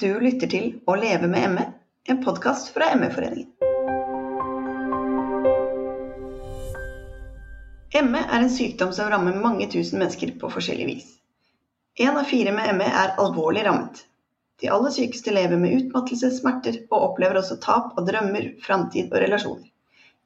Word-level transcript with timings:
Du 0.00 0.08
lytter 0.20 0.48
til 0.48 0.70
Å 0.88 0.94
leve 0.96 1.28
med 1.28 1.50
ME, 1.52 1.64
en 2.08 2.20
podkast 2.24 2.70
fra 2.72 2.86
ME-foreningen. 2.96 3.50
ME 8.06 8.22
er 8.22 8.38
en 8.38 8.48
sykdom 8.54 8.94
som 8.96 9.10
rammer 9.12 9.36
mange 9.36 9.68
tusen 9.74 10.00
mennesker 10.00 10.32
på 10.40 10.48
forskjellig 10.54 10.86
vis. 10.88 11.10
Én 12.00 12.16
av 12.16 12.24
fire 12.32 12.56
med 12.56 12.72
ME 12.80 12.88
er 12.88 13.12
alvorlig 13.20 13.66
rammet. 13.68 14.00
De 14.64 14.72
aller 14.72 14.96
sykeste 14.96 15.36
lever 15.36 15.60
med 15.60 15.76
utmattelse, 15.76 16.32
smerter 16.40 16.80
og 16.88 17.10
opplever 17.12 17.42
også 17.42 17.60
tap 17.60 17.92
av 18.00 18.08
drømmer, 18.08 18.54
framtid 18.64 19.12
og 19.12 19.20
relasjoner. 19.26 19.68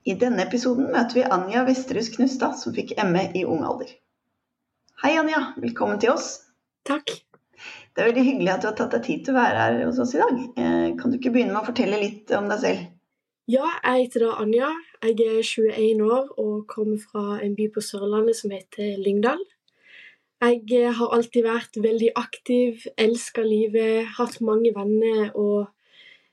I 0.07 0.14
denne 0.14 0.46
episoden 0.46 0.93
møter 0.95 1.25
vi 1.25 1.27
Anja 1.27 1.67
Vesterhus 1.67 2.14
Knustad, 2.14 2.55
som 2.62 2.79
fikk 2.79 2.95
ME 3.11 3.33
i 3.35 3.43
ung 3.43 3.67
alder. 3.67 3.91
Hei 5.03 5.17
Anja, 5.19 5.48
velkommen 5.59 5.98
til 5.98 6.14
oss. 6.14 6.37
Takk. 6.87 7.19
Det 7.93 8.02
er 8.02 8.11
veldig 8.11 8.27
hyggelig 8.27 8.52
at 8.52 8.62
du 8.62 8.68
har 8.70 8.77
tatt 8.79 8.95
deg 8.96 9.04
tid 9.07 9.25
til 9.25 9.34
å 9.34 9.41
være 9.41 9.62
her 9.62 9.80
hos 9.84 10.00
oss 10.02 10.14
i 10.16 10.20
dag. 10.23 10.38
Eh, 10.61 10.88
kan 10.98 11.12
du 11.12 11.19
ikke 11.19 11.33
begynne 11.34 11.55
med 11.55 11.62
å 11.62 11.69
fortelle 11.70 12.01
litt 12.02 12.32
om 12.37 12.48
deg 12.52 12.62
selv? 12.62 12.87
Ja, 13.46 13.66
jeg 13.84 14.06
heter 14.06 14.24
da 14.27 14.30
Anja. 14.42 14.70
Jeg 15.05 15.20
er 15.23 15.42
21 15.46 16.02
år 16.02 16.32
og 16.42 16.66
kommer 16.73 16.98
fra 16.98 17.38
en 17.45 17.55
by 17.55 17.69
på 17.74 17.84
Sørlandet 17.84 18.41
som 18.41 18.51
heter 18.51 18.96
Lyngdal. 18.98 19.45
Jeg 20.42 20.65
eh, 20.77 20.92
har 20.98 21.15
alltid 21.16 21.46
vært 21.46 21.79
veldig 21.80 22.10
aktiv, 22.20 22.84
elska 23.01 23.45
livet, 23.46 24.10
hatt 24.18 24.41
mange 24.45 24.74
venner 24.77 25.30
og 25.32 25.70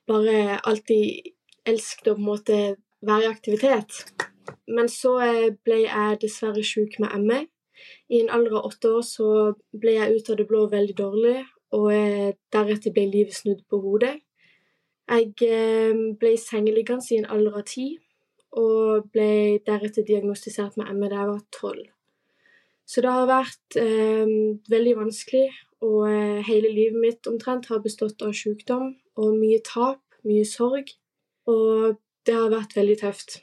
bare 0.09 0.57
alltid 0.67 1.31
elsket 1.69 2.09
å 2.11 2.17
på 2.17 2.19
en 2.19 2.27
måte 2.27 2.59
være 3.05 3.29
i 3.29 3.31
aktivitet. 3.31 4.03
Men 4.67 4.89
så 4.91 5.15
eh, 5.23 5.49
ble 5.53 5.85
jeg 5.85 6.19
dessverre 6.25 6.63
syk 6.67 6.99
med 7.03 7.15
ME. 7.23 7.39
I 8.09 8.21
en 8.21 8.31
alder 8.33 8.59
av 8.59 8.69
åtte 8.71 8.91
år 8.99 9.03
så 9.07 9.27
ble 9.71 9.97
jeg 9.97 10.19
ut 10.19 10.29
av 10.29 10.39
det 10.39 10.47
blå 10.49 10.65
veldig 10.71 10.95
dårlig 10.97 11.37
og 11.73 11.89
eh, 11.93 12.31
deretter 12.53 12.93
ble 12.93 13.07
livet 13.09 13.35
snudd 13.35 13.63
på 13.69 13.79
hodet. 13.81 14.15
Jeg 15.09 15.33
eh, 15.47 15.93
ble 16.19 16.33
sengeliggende 16.39 17.11
i 17.11 17.19
en 17.21 17.29
alder 17.33 17.59
av 17.59 17.67
ti, 17.69 17.87
og 18.53 19.09
ble 19.13 19.59
deretter 19.65 20.05
diagnostisert 20.05 20.77
med 20.77 20.93
ME 20.93 21.09
da 21.09 21.23
jeg 21.23 21.31
var 21.31 21.43
tolv. 21.57 21.85
Så 22.85 23.01
det 23.01 23.13
har 23.15 23.29
vært 23.29 23.77
eh, 23.79 24.33
veldig 24.69 24.97
vanskelig, 24.99 25.47
og 25.83 26.03
eh, 26.11 26.43
hele 26.47 26.71
livet 26.71 26.99
mitt 26.99 27.31
omtrent 27.31 27.71
har 27.71 27.81
bestått 27.83 28.21
av 28.23 28.35
sykdom 28.37 28.93
og 29.19 29.39
mye 29.39 29.61
tap, 29.65 30.03
mye 30.27 30.45
sorg, 30.47 30.93
og 31.49 31.97
det 32.27 32.37
har 32.37 32.53
vært 32.53 32.77
veldig 32.77 32.99
tøft. 33.01 33.41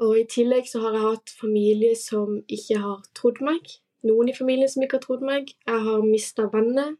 Og 0.00 0.16
i 0.16 0.24
tillegg 0.28 0.68
så 0.70 0.80
har 0.84 0.96
jeg 0.96 1.06
hatt 1.06 1.32
familie 1.40 1.94
som 1.98 2.40
ikke 2.48 2.80
har 2.80 3.04
trodd 3.16 3.42
meg. 3.44 3.68
Noen 4.08 4.30
i 4.32 4.36
familien 4.36 4.70
som 4.70 4.82
ikke 4.84 4.96
har 4.96 5.04
trodd 5.04 5.24
meg. 5.26 5.52
Jeg 5.68 5.86
har 5.86 6.06
mista 6.06 6.46
venner 6.52 6.94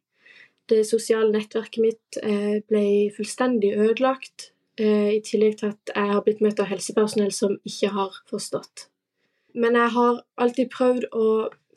det 0.71 0.87
sosiale 0.87 1.31
nettverket 1.33 1.83
mitt 1.83 2.19
eh, 2.23 2.61
ble 2.69 2.85
fullstendig 3.17 3.73
ødelagt, 3.77 4.51
eh, 4.79 5.17
i 5.17 5.21
tillegg 5.27 5.59
til 5.59 5.73
at 5.73 5.95
jeg 5.95 6.13
har 6.15 6.25
blitt 6.27 6.43
møtt 6.45 6.63
av 6.63 6.71
helsepersonell 6.71 7.33
som 7.35 7.57
ikke 7.67 7.93
har 7.97 8.21
forstått. 8.31 8.87
Men 9.55 9.75
jeg 9.75 9.95
har 9.97 10.21
alltid 10.39 10.71
prøvd 10.71 11.09
å 11.13 11.27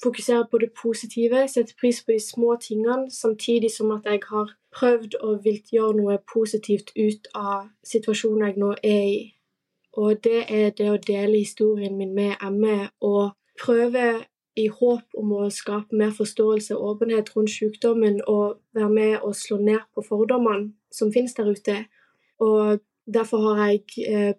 fokusere 0.04 0.46
på 0.52 0.60
det 0.62 0.74
positive, 0.78 1.48
sette 1.50 1.76
pris 1.80 2.02
på 2.04 2.14
de 2.14 2.20
små 2.22 2.58
tingene, 2.62 3.10
samtidig 3.12 3.72
som 3.74 3.94
at 3.96 4.06
jeg 4.10 4.22
har 4.30 4.52
prøvd 4.76 5.18
å 5.24 5.38
vilt 5.46 5.72
gjøre 5.74 5.98
noe 5.98 6.20
positivt 6.34 6.92
ut 6.98 7.30
av 7.34 7.70
situasjonen 7.88 8.48
jeg 8.48 8.60
nå 8.62 8.74
er 8.84 9.08
i. 9.08 9.24
Og 9.94 10.24
det 10.24 10.46
er 10.50 10.72
det 10.78 10.90
å 10.90 11.02
dele 11.02 11.38
historien 11.38 11.98
min 11.98 12.14
med 12.16 12.42
ME 12.52 12.78
og 13.02 13.36
prøve 13.62 14.24
i 14.58 14.68
håp 14.70 15.18
om 15.18 15.34
å 15.38 15.50
skape 15.54 15.98
mer 15.98 16.14
forståelse 16.14 16.76
og 16.78 16.96
åpenhet 16.96 17.32
rundt 17.36 17.54
sykdommen 17.54 18.20
og 18.30 18.60
være 18.78 18.90
med 18.90 19.14
og 19.22 19.36
slå 19.38 19.58
ned 19.62 19.86
på 19.94 20.06
fordommene 20.06 20.74
som 20.94 21.14
finnes 21.14 21.34
der 21.38 21.50
ute. 21.50 21.78
Og 22.42 22.82
derfor 23.06 23.58
jeg, 23.58 23.84
eh, 24.08 24.34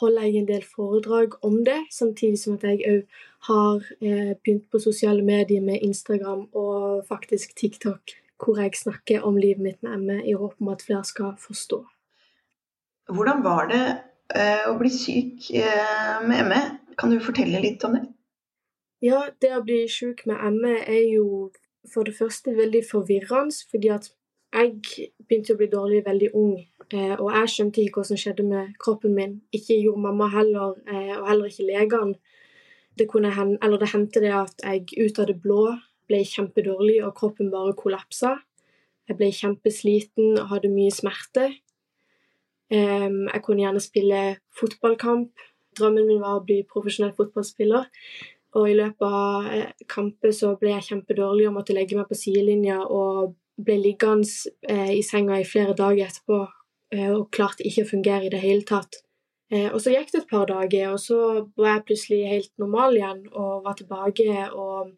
holder 0.00 0.22
jeg 0.22 0.36
en 0.36 0.48
del 0.48 0.64
foredrag 0.64 1.36
om 1.44 1.64
det, 1.64 1.80
samtidig 1.90 2.38
som 2.38 2.54
at 2.54 2.62
jeg 2.62 2.80
òg 2.88 3.02
har 3.48 3.76
eh, 4.00 4.34
begynt 4.36 4.70
på 4.70 4.78
sosiale 4.78 5.22
medier 5.22 5.60
med 5.60 5.82
Instagram 5.82 6.48
og 6.52 7.04
faktisk 7.08 7.56
TikTok, 7.56 8.00
hvor 8.44 8.60
jeg 8.60 8.76
snakker 8.76 9.20
om 9.20 9.36
livet 9.36 9.62
mitt 9.62 9.82
med 9.82 9.98
ME 9.98 10.20
i 10.24 10.32
håp 10.32 10.54
om 10.60 10.68
at 10.68 10.82
flere 10.82 11.04
skal 11.04 11.34
forstå. 11.38 11.84
Hvordan 13.10 13.44
var 13.44 13.66
det 13.68 14.09
å 14.68 14.76
bli 14.78 14.90
syk 14.94 15.50
eh, 15.58 16.20
med 16.26 16.46
ME? 16.50 16.60
Kan 17.00 17.12
du 17.14 17.20
fortelle 17.24 17.62
litt 17.62 17.84
om 17.86 17.96
det? 17.96 18.04
Ja, 19.00 19.24
det 19.40 19.54
å 19.56 19.64
bli 19.64 19.86
syk 19.88 20.26
med 20.28 20.40
ME 20.60 20.76
er 20.84 21.06
jo 21.08 21.50
for 21.88 22.04
det 22.04 22.16
første 22.18 22.52
veldig 22.56 22.82
forvirrende, 22.90 23.56
fordi 23.70 23.88
at 23.94 24.10
jeg 24.50 25.06
begynte 25.28 25.54
å 25.54 25.60
bli 25.60 25.68
dårlig 25.70 26.02
veldig 26.06 26.30
ung, 26.36 26.56
eh, 26.90 27.14
og 27.14 27.30
jeg 27.32 27.52
skjønte 27.54 27.82
ikke 27.82 28.02
hva 28.02 28.08
som 28.10 28.18
skjedde 28.20 28.44
med 28.46 28.74
kroppen 28.82 29.14
min. 29.14 29.38
Ikke 29.54 29.78
gjorde 29.78 30.04
mamma 30.04 30.28
heller, 30.34 30.74
eh, 30.90 31.14
og 31.16 31.28
heller 31.28 31.50
ikke 31.50 31.68
legene. 31.70 32.18
Det, 32.98 33.06
eller 33.14 33.78
det 33.78 33.92
hendte 33.94 34.20
det 34.20 34.34
at 34.34 34.60
jeg 34.64 35.06
ut 35.06 35.18
av 35.18 35.26
det 35.30 35.38
blå 35.40 35.62
ble 36.10 36.24
kjempedårlig, 36.26 36.98
og 37.06 37.14
kroppen 37.14 37.50
bare 37.50 37.76
kollapsa. 37.78 38.34
Jeg 39.08 39.16
ble 39.16 39.30
kjempesliten 39.32 40.36
og 40.38 40.50
hadde 40.50 40.72
mye 40.74 40.90
smerte. 40.92 41.46
Jeg 42.70 43.40
kunne 43.42 43.64
gjerne 43.64 43.80
spille 43.82 44.18
fotballkamp. 44.54 45.42
Drømmen 45.78 46.06
min 46.06 46.20
var 46.22 46.38
å 46.38 46.44
bli 46.46 46.60
profesjonell 46.70 47.14
fotballspiller. 47.16 47.88
Og 48.58 48.66
i 48.66 48.76
løpet 48.78 49.04
av 49.06 49.50
eh, 49.52 49.68
kamper 49.90 50.32
så 50.34 50.54
ble 50.58 50.72
jeg 50.74 50.88
kjempedårlig 50.88 51.46
og 51.48 51.54
måtte 51.60 51.76
legge 51.76 51.98
meg 51.98 52.08
på 52.10 52.18
sidelinja 52.18 52.80
og 52.82 53.36
ble 53.60 53.76
liggende 53.78 54.26
eh, 54.66 54.96
i 54.96 55.04
senga 55.06 55.38
i 55.38 55.46
flere 55.46 55.76
dager 55.78 56.08
etterpå 56.08 56.40
eh, 56.96 57.12
og 57.12 57.28
klarte 57.34 57.66
ikke 57.68 57.84
å 57.86 57.90
fungere 57.92 58.26
i 58.26 58.32
det 58.32 58.42
hele 58.42 58.66
tatt. 58.66 59.04
Og 59.50 59.80
så 59.82 59.90
gikk 59.90 60.12
det 60.12 60.18
et 60.20 60.28
par 60.30 60.44
dager, 60.46 60.92
og 60.92 61.00
så 61.02 61.16
var 61.58 61.72
jeg 61.72 61.82
plutselig 61.88 62.18
helt 62.30 62.52
normal 62.62 62.94
igjen 62.94 63.24
og 63.32 63.64
var 63.64 63.74
tilbake 63.80 64.44
og 64.54 64.92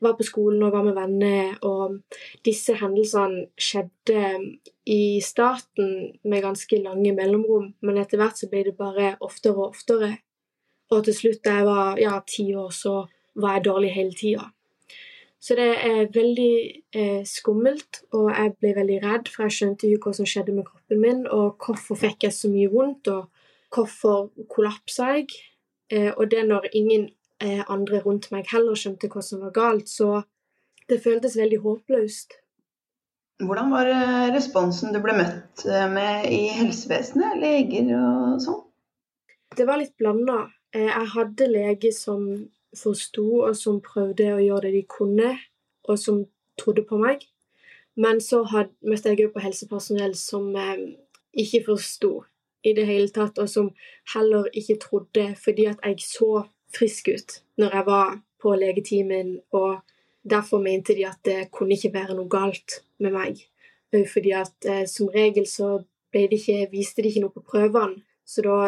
var 0.00 0.14
på 0.18 0.26
skolen 0.26 0.62
og 0.62 0.72
var 0.74 0.84
med 0.86 0.96
venner, 0.96 1.54
og 1.66 1.98
disse 2.46 2.76
hendelsene 2.78 3.48
skjedde 3.58 4.22
i 4.88 5.18
starten 5.24 6.18
med 6.24 6.44
ganske 6.44 6.80
lange 6.82 7.12
mellomrom, 7.16 7.72
men 7.82 8.00
etter 8.00 8.20
hvert 8.20 8.38
så 8.40 8.50
ble 8.50 8.64
det 8.68 8.76
bare 8.78 9.16
oftere 9.24 9.56
og 9.56 9.72
oftere. 9.72 10.12
Og 10.94 11.02
til 11.04 11.16
slutt, 11.16 11.42
da 11.44 11.58
jeg 11.58 11.66
var 11.68 11.98
ja, 12.00 12.14
ti 12.26 12.46
år, 12.56 12.70
så 12.72 13.02
var 13.38 13.58
jeg 13.58 13.66
dårlig 13.68 13.90
hele 13.92 14.16
tida. 14.16 14.48
Så 15.40 15.54
det 15.54 15.68
er 15.86 16.08
veldig 16.14 16.54
eh, 16.98 17.20
skummelt, 17.28 18.02
og 18.16 18.30
jeg 18.32 18.54
ble 18.58 18.72
veldig 18.74 18.96
redd, 19.04 19.28
for 19.30 19.46
jeg 19.46 19.54
skjønte 19.58 19.90
jo 19.90 20.00
hva 20.02 20.14
som 20.16 20.26
skjedde 20.26 20.56
med 20.56 20.66
kroppen 20.66 21.02
min, 21.02 21.20
og 21.30 21.60
hvorfor 21.62 21.98
fikk 22.00 22.26
jeg 22.26 22.34
så 22.34 22.50
mye 22.50 22.70
vondt, 22.72 23.10
og 23.12 23.28
hvorfor 23.74 24.32
kollapsa 24.50 25.12
jeg. 25.18 25.28
Eh, 25.92 26.10
og 26.10 26.26
det 26.32 26.42
når 26.48 26.70
ingen 26.72 27.06
andre 27.40 28.00
rundt 28.02 28.32
meg 28.34 28.48
heller 28.50 28.74
skjønte 28.74 29.10
hva 29.12 29.22
som 29.22 29.44
var 29.44 29.52
galt, 29.54 29.88
så 29.88 30.24
det 30.88 31.02
føltes 31.04 31.36
veldig 31.38 31.60
håpløst. 31.62 32.38
Hvordan 33.38 33.70
var 33.70 33.86
eh, 33.86 34.28
responsen 34.34 34.94
du 34.94 34.98
ble 35.02 35.14
møtt 35.14 35.62
eh, 35.68 35.86
med 35.92 36.26
i 36.34 36.48
helsevesenet, 36.58 37.36
leger 37.38 37.92
og 37.94 38.40
sånn? 38.42 38.62
Det 39.54 39.66
var 39.68 39.78
litt 39.78 39.94
blanda. 40.00 40.48
Eh, 40.74 40.88
jeg 40.88 41.10
hadde 41.14 41.50
leger 41.52 41.94
som 41.94 42.24
forsto, 42.76 43.44
og 43.46 43.54
som 43.56 43.78
prøvde 43.84 44.32
å 44.34 44.42
gjøre 44.42 44.66
det 44.66 44.74
de 44.80 44.82
kunne, 44.90 45.36
og 45.86 46.00
som 46.02 46.24
trodde 46.58 46.82
på 46.88 46.98
meg. 46.98 47.22
Men 47.98 48.18
så 48.22 48.42
hadde, 48.50 48.74
møtte 48.82 49.14
jeg 49.14 49.28
òg 49.28 49.36
på 49.36 49.44
helsepersonell 49.46 50.18
som 50.18 50.50
eh, 50.58 50.82
ikke 51.38 51.62
forsto 51.70 52.12
i 52.66 52.74
det 52.74 52.88
hele 52.90 53.10
tatt, 53.14 53.38
og 53.38 53.46
som 53.50 53.70
heller 54.16 54.50
ikke 54.50 54.80
trodde 54.82 55.30
fordi 55.38 55.68
at 55.70 55.84
jeg 55.86 56.02
så 56.02 56.42
frisk 56.74 57.08
ut 57.08 57.38
når 57.58 57.74
jeg 57.74 57.86
var 57.86 58.18
på 58.42 58.54
legetimen, 58.54 59.38
og 59.52 59.80
derfor 60.30 60.62
mente 60.62 60.94
de 60.94 61.06
at 61.06 61.18
det 61.24 61.50
kunne 61.52 61.74
ikke 61.74 61.94
være 61.94 62.14
noe 62.14 62.30
galt 62.30 62.80
med 63.02 63.14
meg. 63.14 63.40
Fordi 64.12 64.34
at 64.36 64.68
eh, 64.68 64.84
som 64.86 65.08
regel 65.08 65.46
så 65.48 65.78
de 66.14 66.28
ikke, 66.30 66.68
viste 66.70 67.02
de 67.02 67.10
ikke 67.10 67.24
noe 67.24 67.34
på 67.34 67.44
prøvene, 67.44 68.02
så 68.24 68.44
da 68.44 68.58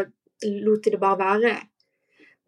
lot 0.44 0.84
de 0.84 0.94
det 0.94 1.00
bare 1.00 1.19
være. 1.19 1.54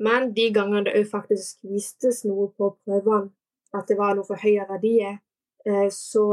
Men 0.03 0.33
de 0.35 0.49
gangene 0.55 0.87
det 0.89 0.97
òg 0.99 1.09
faktisk 1.11 1.63
vistes 1.69 2.25
noe 2.27 2.49
på 2.57 2.73
prøvene, 2.85 3.31
at 3.73 3.89
det 3.89 3.97
var 3.97 4.17
noe 4.17 4.27
for 4.27 4.41
høye 4.41 4.67
verdier, 4.69 5.21
eh, 5.67 5.89
så 5.89 6.27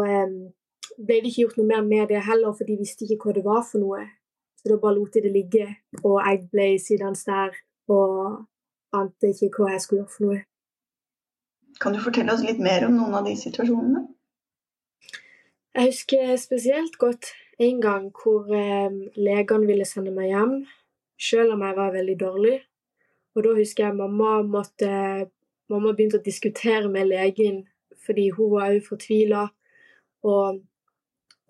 ble 0.97 1.19
det 1.19 1.29
ikke 1.29 1.45
gjort 1.45 1.59
noe 1.59 1.69
mer 1.69 1.83
med 1.85 2.09
det 2.09 2.23
heller, 2.25 2.55
for 2.55 2.67
de 2.67 2.79
visste 2.79 3.05
ikke 3.05 3.29
hva 3.29 3.35
det 3.37 3.45
var 3.45 3.61
for 3.67 3.83
noe. 3.83 4.07
Så 4.59 4.67
da 4.67 4.79
bare 4.81 4.97
lot 4.97 5.13
de 5.13 5.23
det 5.23 5.31
ligge, 5.31 5.67
og 6.03 6.17
jeg 6.19 6.47
ble 6.51 6.71
sittende 6.83 7.21
der 7.27 7.53
og 7.89 8.41
ante 8.95 9.33
ikke 9.33 9.63
hva 9.63 9.73
jeg 9.73 9.83
skulle 9.83 10.03
gjøre 10.03 10.13
for 10.13 10.27
noe. 10.27 10.39
Kan 11.79 11.95
du 11.95 12.01
fortelle 12.03 12.33
oss 12.33 12.43
litt 12.43 12.59
mer 12.63 12.87
om 12.87 12.95
noen 12.97 13.19
av 13.19 13.27
de 13.27 13.35
situasjonene? 13.39 14.05
Jeg 15.77 15.91
husker 15.91 16.33
spesielt 16.41 16.97
godt 16.99 17.29
en 17.61 17.81
gang 17.83 18.07
hvor 18.15 18.49
eh, 18.55 18.89
legene 19.15 19.69
ville 19.69 19.85
sende 19.87 20.11
meg 20.15 20.31
hjem, 20.33 20.55
selv 21.19 21.55
om 21.55 21.63
jeg 21.63 21.77
var 21.77 21.93
veldig 21.93 22.15
dårlig. 22.19 22.55
Og 23.35 23.45
da 23.45 23.53
husker 23.59 23.87
jeg 23.87 23.99
mamma 23.99 24.39
måtte 24.43 25.29
Mamma 25.69 25.91
begynte 25.93 26.17
å 26.17 26.25
diskutere 26.25 26.87
med 26.89 27.11
legen 27.11 27.59
fordi 28.01 28.31
hun 28.33 28.47
var 28.55 28.71
òg 28.73 28.87
fortvila. 28.87 29.43
Og 30.25 30.63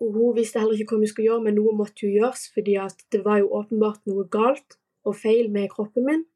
hun 0.00 0.34
visste 0.36 0.60
heller 0.60 0.76
ikke 0.76 0.98
hva 0.98 1.06
hun 1.06 1.08
skulle 1.08 1.30
gjøre, 1.30 1.44
men 1.46 1.56
noe 1.56 1.72
måtte 1.78 2.04
jo 2.04 2.10
gjøres, 2.18 2.50
fordi 2.52 2.74
at 2.82 3.00
det 3.14 3.22
var 3.24 3.40
jo 3.40 3.48
åpenbart 3.56 4.04
noe 4.10 4.26
galt 4.28 4.76
og 5.08 5.16
feil 5.22 5.48
med 5.52 5.70
kroppen 5.72 6.04
min. 6.04 6.26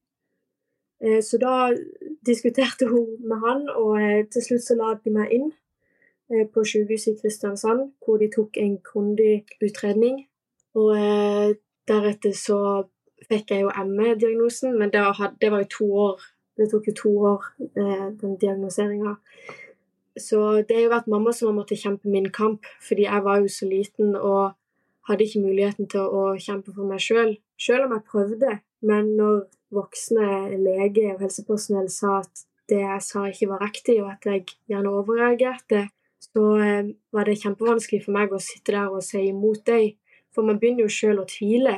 Eh, 1.04 1.22
så 1.22 1.38
da 1.38 1.72
diskuterte 2.26 2.86
hun 2.88 3.06
med 3.28 3.36
han, 3.36 3.68
og 3.68 4.02
eh, 4.02 4.24
til 4.32 4.42
slutt 4.42 4.64
så 4.64 4.76
la 4.78 4.94
de 5.04 5.12
meg 5.12 5.32
inn 5.36 5.50
eh, 6.32 6.46
på 6.48 6.64
sykehuset 6.64 7.12
i 7.12 7.20
Kristiansand, 7.20 7.90
hvor 8.04 8.20
de 8.22 8.30
tok 8.32 8.56
en 8.56 8.78
grundig 8.80 9.44
utredning. 9.60 10.22
Og 10.74 10.96
deretter 11.86 12.32
så 12.34 12.58
fikk 13.28 13.52
jeg 13.52 13.62
jo 13.62 13.74
ME-diagnosen, 13.90 14.72
men 14.78 14.90
det 14.90 15.04
var 15.04 15.60
jo 15.62 15.68
to 15.70 15.90
år. 16.06 16.24
Det 16.58 16.66
tok 16.70 16.88
jo 16.88 16.94
to 16.98 17.12
år, 17.34 17.46
den 17.76 18.34
diagnoseringa. 18.40 19.14
Så 20.18 20.40
det 20.66 20.76
har 20.76 20.82
jo 20.82 20.90
vært 20.90 21.10
mamma 21.10 21.30
som 21.34 21.48
har 21.50 21.56
måttet 21.60 21.78
kjempe 21.78 22.10
min 22.10 22.26
kamp, 22.34 22.66
fordi 22.82 23.06
jeg 23.06 23.24
var 23.24 23.38
jo 23.42 23.48
så 23.50 23.68
liten 23.70 24.16
og 24.16 24.56
hadde 25.06 25.28
ikke 25.28 25.44
muligheten 25.44 25.88
til 25.90 26.10
å 26.10 26.24
kjempe 26.42 26.74
for 26.74 26.90
meg 26.90 27.02
sjøl, 27.02 27.36
selv 27.60 27.86
om 27.86 27.94
jeg 27.94 28.06
prøvde. 28.10 28.58
Men 28.82 29.14
når 29.18 29.44
voksne 29.74 30.56
lege 30.60 31.10
og 31.12 31.22
helsepersonell 31.24 31.90
sa 31.92 32.20
at 32.22 32.44
det 32.70 32.80
jeg 32.80 33.02
sa 33.04 33.26
ikke 33.28 33.50
var 33.50 33.64
riktig, 33.66 33.98
og 34.02 34.12
at 34.14 34.28
jeg 34.28 34.46
gjerne 34.70 34.92
overreagerte, 35.00 35.88
så 36.24 36.44
eh, 36.64 36.92
var 37.12 37.28
det 37.28 37.40
kjempevanskelig 37.42 38.04
for 38.06 38.16
meg 38.16 38.32
å 38.32 38.40
sitte 38.42 38.72
der 38.72 38.92
og 38.92 39.04
si 39.04 39.26
imot 39.28 39.66
deg. 39.68 39.98
For 40.34 40.46
man 40.46 40.58
begynner 40.58 40.86
jo 40.86 40.94
sjøl 40.94 41.20
å 41.22 41.28
tvile. 41.28 41.76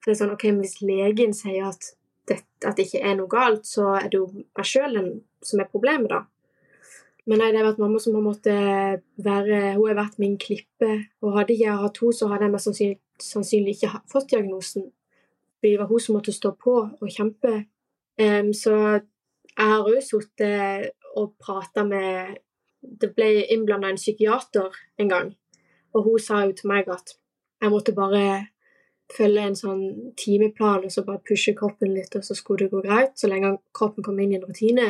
For 0.00 0.08
det 0.10 0.14
er 0.14 0.20
sånn, 0.22 0.36
ok, 0.36 0.46
Hvis 0.60 0.78
legen 0.80 1.34
sier 1.36 1.66
at, 1.72 1.90
det, 2.30 2.38
at 2.62 2.78
det 2.78 2.86
ikke 2.86 3.02
er 3.02 3.18
noe 3.18 3.30
galt, 3.30 3.66
så 3.68 3.96
er 3.98 4.08
det 4.12 4.20
jo 4.20 4.30
meg 4.32 4.68
sjøl 4.68 4.96
som 5.44 5.60
er 5.60 5.70
problemet, 5.72 6.08
da. 6.14 6.22
Men 7.26 7.42
nei, 7.42 7.50
det 7.50 7.58
har 7.58 7.66
vært 7.72 7.82
mamma 7.82 7.98
som 7.98 8.14
har 8.14 8.22
måttet 8.22 9.02
være 9.18 9.72
Hun 9.74 9.88
har 9.88 9.98
vært 9.98 10.20
min 10.22 10.36
klippe. 10.38 10.92
Og 11.26 11.34
hadde 11.34 11.58
jeg 11.58 11.74
hatt 11.74 11.98
henne, 11.98 12.14
så 12.14 12.30
hadde 12.30 12.46
jeg 12.46 12.54
mest 12.54 12.70
sannsynlig, 12.70 13.00
sannsynlig, 13.22 13.74
ikke 13.74 14.02
fått 14.12 14.30
diagnosen. 14.30 14.86
Det 15.62 15.76
var 15.78 15.88
hun 15.90 16.00
som 16.00 16.16
måtte 16.16 16.34
stå 16.34 16.52
på 16.60 16.74
og 17.00 17.08
kjempe. 17.10 17.66
Um, 18.20 18.52
så 18.54 18.74
jeg 19.56 19.70
har 19.72 19.88
òg 19.88 20.02
sittet 20.04 20.92
og 21.16 21.34
prata 21.40 21.84
med 21.84 22.36
Det 22.80 23.08
ble 23.16 23.42
innblanda 23.50 23.88
en 23.90 23.98
psykiater 23.98 24.74
en 25.00 25.08
gang, 25.10 25.30
og 25.90 26.04
hun 26.04 26.20
sa 26.22 26.44
jo 26.44 26.52
til 26.54 26.68
meg 26.70 26.86
at 26.92 27.16
jeg 27.58 27.72
måtte 27.72 27.94
bare 27.96 28.46
følge 29.10 29.42
en 29.42 29.58
sånn 29.58 29.82
timeplan 30.18 30.84
og 30.86 30.92
så 30.94 31.02
bare 31.02 31.24
pushe 31.26 31.54
kroppen 31.58 31.90
litt, 31.96 32.14
og 32.14 32.22
så 32.22 32.36
skulle 32.38 32.66
det 32.66 32.74
gå 32.74 32.84
greit, 32.84 33.16
så 33.18 33.26
lenge 33.30 33.56
kroppen 33.74 34.06
kom 34.06 34.20
inn 34.20 34.36
i 34.36 34.38
en 34.38 34.46
rutine. 34.46 34.86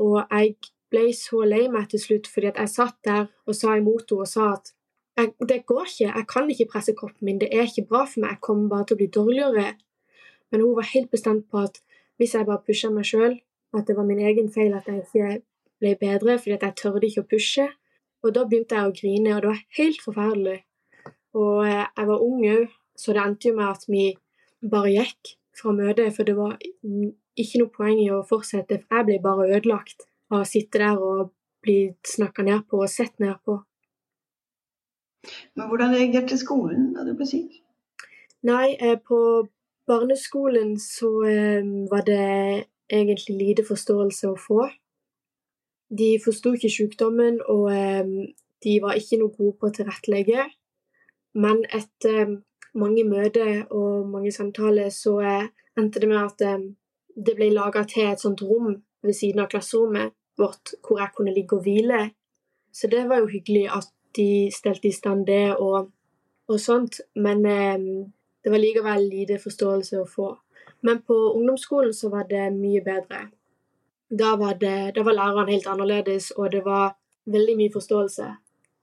Og 0.00 0.16
jeg 0.22 0.54
ble 0.90 1.10
så 1.16 1.44
lei 1.44 1.66
meg 1.72 1.90
til 1.90 2.02
slutt 2.02 2.30
fordi 2.30 2.50
at 2.50 2.60
jeg 2.62 2.72
satt 2.72 2.98
der 3.06 3.26
og 3.46 3.56
sa 3.56 3.76
imot 3.76 4.08
henne 4.08 4.24
og 4.24 4.30
sa 4.30 4.52
at 4.56 4.72
jeg, 5.20 5.48
det 5.48 5.60
går 5.68 5.86
ikke, 5.86 6.08
jeg 6.08 6.26
kan 6.28 6.50
ikke 6.50 6.68
presse 6.72 6.94
kroppen 6.96 7.28
min, 7.28 7.38
det 7.40 7.50
er 7.52 7.68
ikke 7.68 7.86
bra 7.92 8.04
for 8.08 8.22
meg, 8.22 8.36
jeg 8.36 8.44
kommer 8.46 8.72
bare 8.72 8.88
til 8.88 8.96
å 8.96 9.00
bli 9.00 9.08
dårligere. 9.16 9.68
Men 10.50 10.64
hun 10.64 10.74
var 10.78 10.88
helt 10.94 11.10
bestemt 11.12 11.46
på 11.50 11.62
at 11.62 11.80
hvis 12.20 12.34
jeg 12.36 12.48
bare 12.48 12.64
pusha 12.66 12.90
meg 12.92 13.06
sjøl, 13.08 13.38
at 13.76 13.86
det 13.86 13.96
var 13.96 14.08
min 14.08 14.20
egen 14.26 14.50
feil 14.52 14.74
at 14.74 14.88
jeg 14.90 15.04
ikke 15.04 15.42
ble 15.80 15.94
bedre 16.00 16.36
fordi 16.38 16.56
at 16.56 16.66
jeg 16.66 16.78
tørde 16.82 17.06
ikke 17.06 17.24
å 17.24 17.30
pushe. 17.30 17.68
Og 18.20 18.34
da 18.36 18.44
begynte 18.44 18.76
jeg 18.76 18.90
å 18.90 18.96
grine, 18.96 19.36
og 19.36 19.42
det 19.42 19.52
var 19.52 19.62
helt 19.78 20.02
forferdelig. 20.04 20.58
Og 21.40 21.62
eh, 21.64 21.86
jeg 21.86 22.08
var 22.10 22.24
ung 22.26 22.42
òg, 22.50 22.74
så 22.98 23.14
det 23.16 23.22
endte 23.22 23.48
jo 23.48 23.56
med 23.56 23.68
at 23.70 23.86
vi 23.88 24.04
bare 24.60 24.92
gikk 24.92 25.34
fra 25.56 25.72
møtet, 25.72 26.12
for 26.16 26.28
det 26.28 26.36
var 26.36 26.58
ikke 26.60 27.62
noe 27.62 27.72
poeng 27.72 28.00
i 28.02 28.10
å 28.12 28.20
fortsette, 28.28 28.82
for 28.82 28.98
jeg 28.98 29.08
ble 29.08 29.18
bare 29.24 29.48
ødelagt 29.48 30.04
av 30.30 30.42
å 30.42 30.48
sitte 30.48 30.82
der 30.82 31.00
og 31.00 31.30
bli 31.64 31.94
snakka 32.06 32.44
ned 32.44 32.66
på 32.68 32.82
og 32.84 32.92
sett 32.92 33.16
ned 33.22 33.40
på. 33.44 33.60
Men 35.54 35.68
hvordan 35.68 35.94
reagerte 35.94 36.38
skolen 36.40 36.92
da 36.96 37.04
du 37.04 37.14
ble 37.16 37.26
syk? 37.28 37.60
Nei, 38.48 38.76
eh, 38.80 38.96
på 38.96 39.20
barneskolen 39.90 40.76
så 40.80 41.10
eh, 41.28 41.66
var 41.90 42.06
det 42.06 42.66
egentlig 42.90 43.36
lite 43.38 43.64
forståelse 43.68 44.30
å 44.30 44.38
få. 44.40 44.68
De 45.90 46.14
forsto 46.24 46.54
ikke 46.56 46.72
sykdommen, 46.72 47.40
og 47.52 47.66
eh, 47.74 48.32
de 48.64 48.76
var 48.82 48.96
ikke 48.96 49.20
noe 49.20 49.34
gode 49.36 49.58
på 49.60 49.68
å 49.68 49.74
tilrettelegge. 49.76 50.46
Men 51.40 51.62
etter 51.68 52.38
mange 52.80 53.04
møter 53.04 53.66
og 53.74 54.08
mange 54.10 54.32
samtaler 54.34 54.90
så 54.94 55.18
endte 55.78 56.02
det 56.02 56.08
med 56.10 56.22
at 56.22 56.64
det 57.14 57.34
ble 57.36 57.50
laga 57.54 57.84
til 57.88 58.08
et 58.10 58.22
sånt 58.22 58.42
rom 58.46 58.72
ved 59.02 59.16
siden 59.16 59.42
av 59.42 59.50
klasserommet 59.52 60.14
vårt 60.40 60.74
hvor 60.86 61.00
jeg 61.02 61.14
kunne 61.16 61.34
ligge 61.34 61.58
og 61.58 61.64
hvile. 61.66 62.02
Så 62.72 62.90
det 62.90 63.06
var 63.10 63.22
jo 63.22 63.30
hyggelig 63.30 63.66
at 63.76 63.90
de 64.16 64.50
stelte 64.54 64.88
i 64.88 64.94
stand 64.94 65.26
det 65.26 65.56
og, 65.56 65.90
og 66.48 66.60
sånt. 66.60 67.00
Men 67.14 67.44
eh, 67.46 67.76
det 68.44 68.52
var 68.52 68.62
likevel 68.62 69.08
lite 69.08 69.40
forståelse 69.42 70.00
å 70.00 70.08
få. 70.08 70.30
Men 70.86 71.02
på 71.04 71.16
ungdomsskolen 71.34 71.94
så 71.94 72.08
var 72.08 72.28
det 72.30 72.48
mye 72.56 72.82
bedre. 72.84 73.26
Da 74.10 74.34
var, 74.36 74.56
det, 74.58 74.92
da 74.96 75.04
var 75.06 75.14
læreren 75.14 75.50
helt 75.52 75.66
annerledes, 75.70 76.30
og 76.36 76.50
det 76.52 76.64
var 76.64 76.96
veldig 77.30 77.56
mye 77.56 77.72
forståelse. 77.72 78.30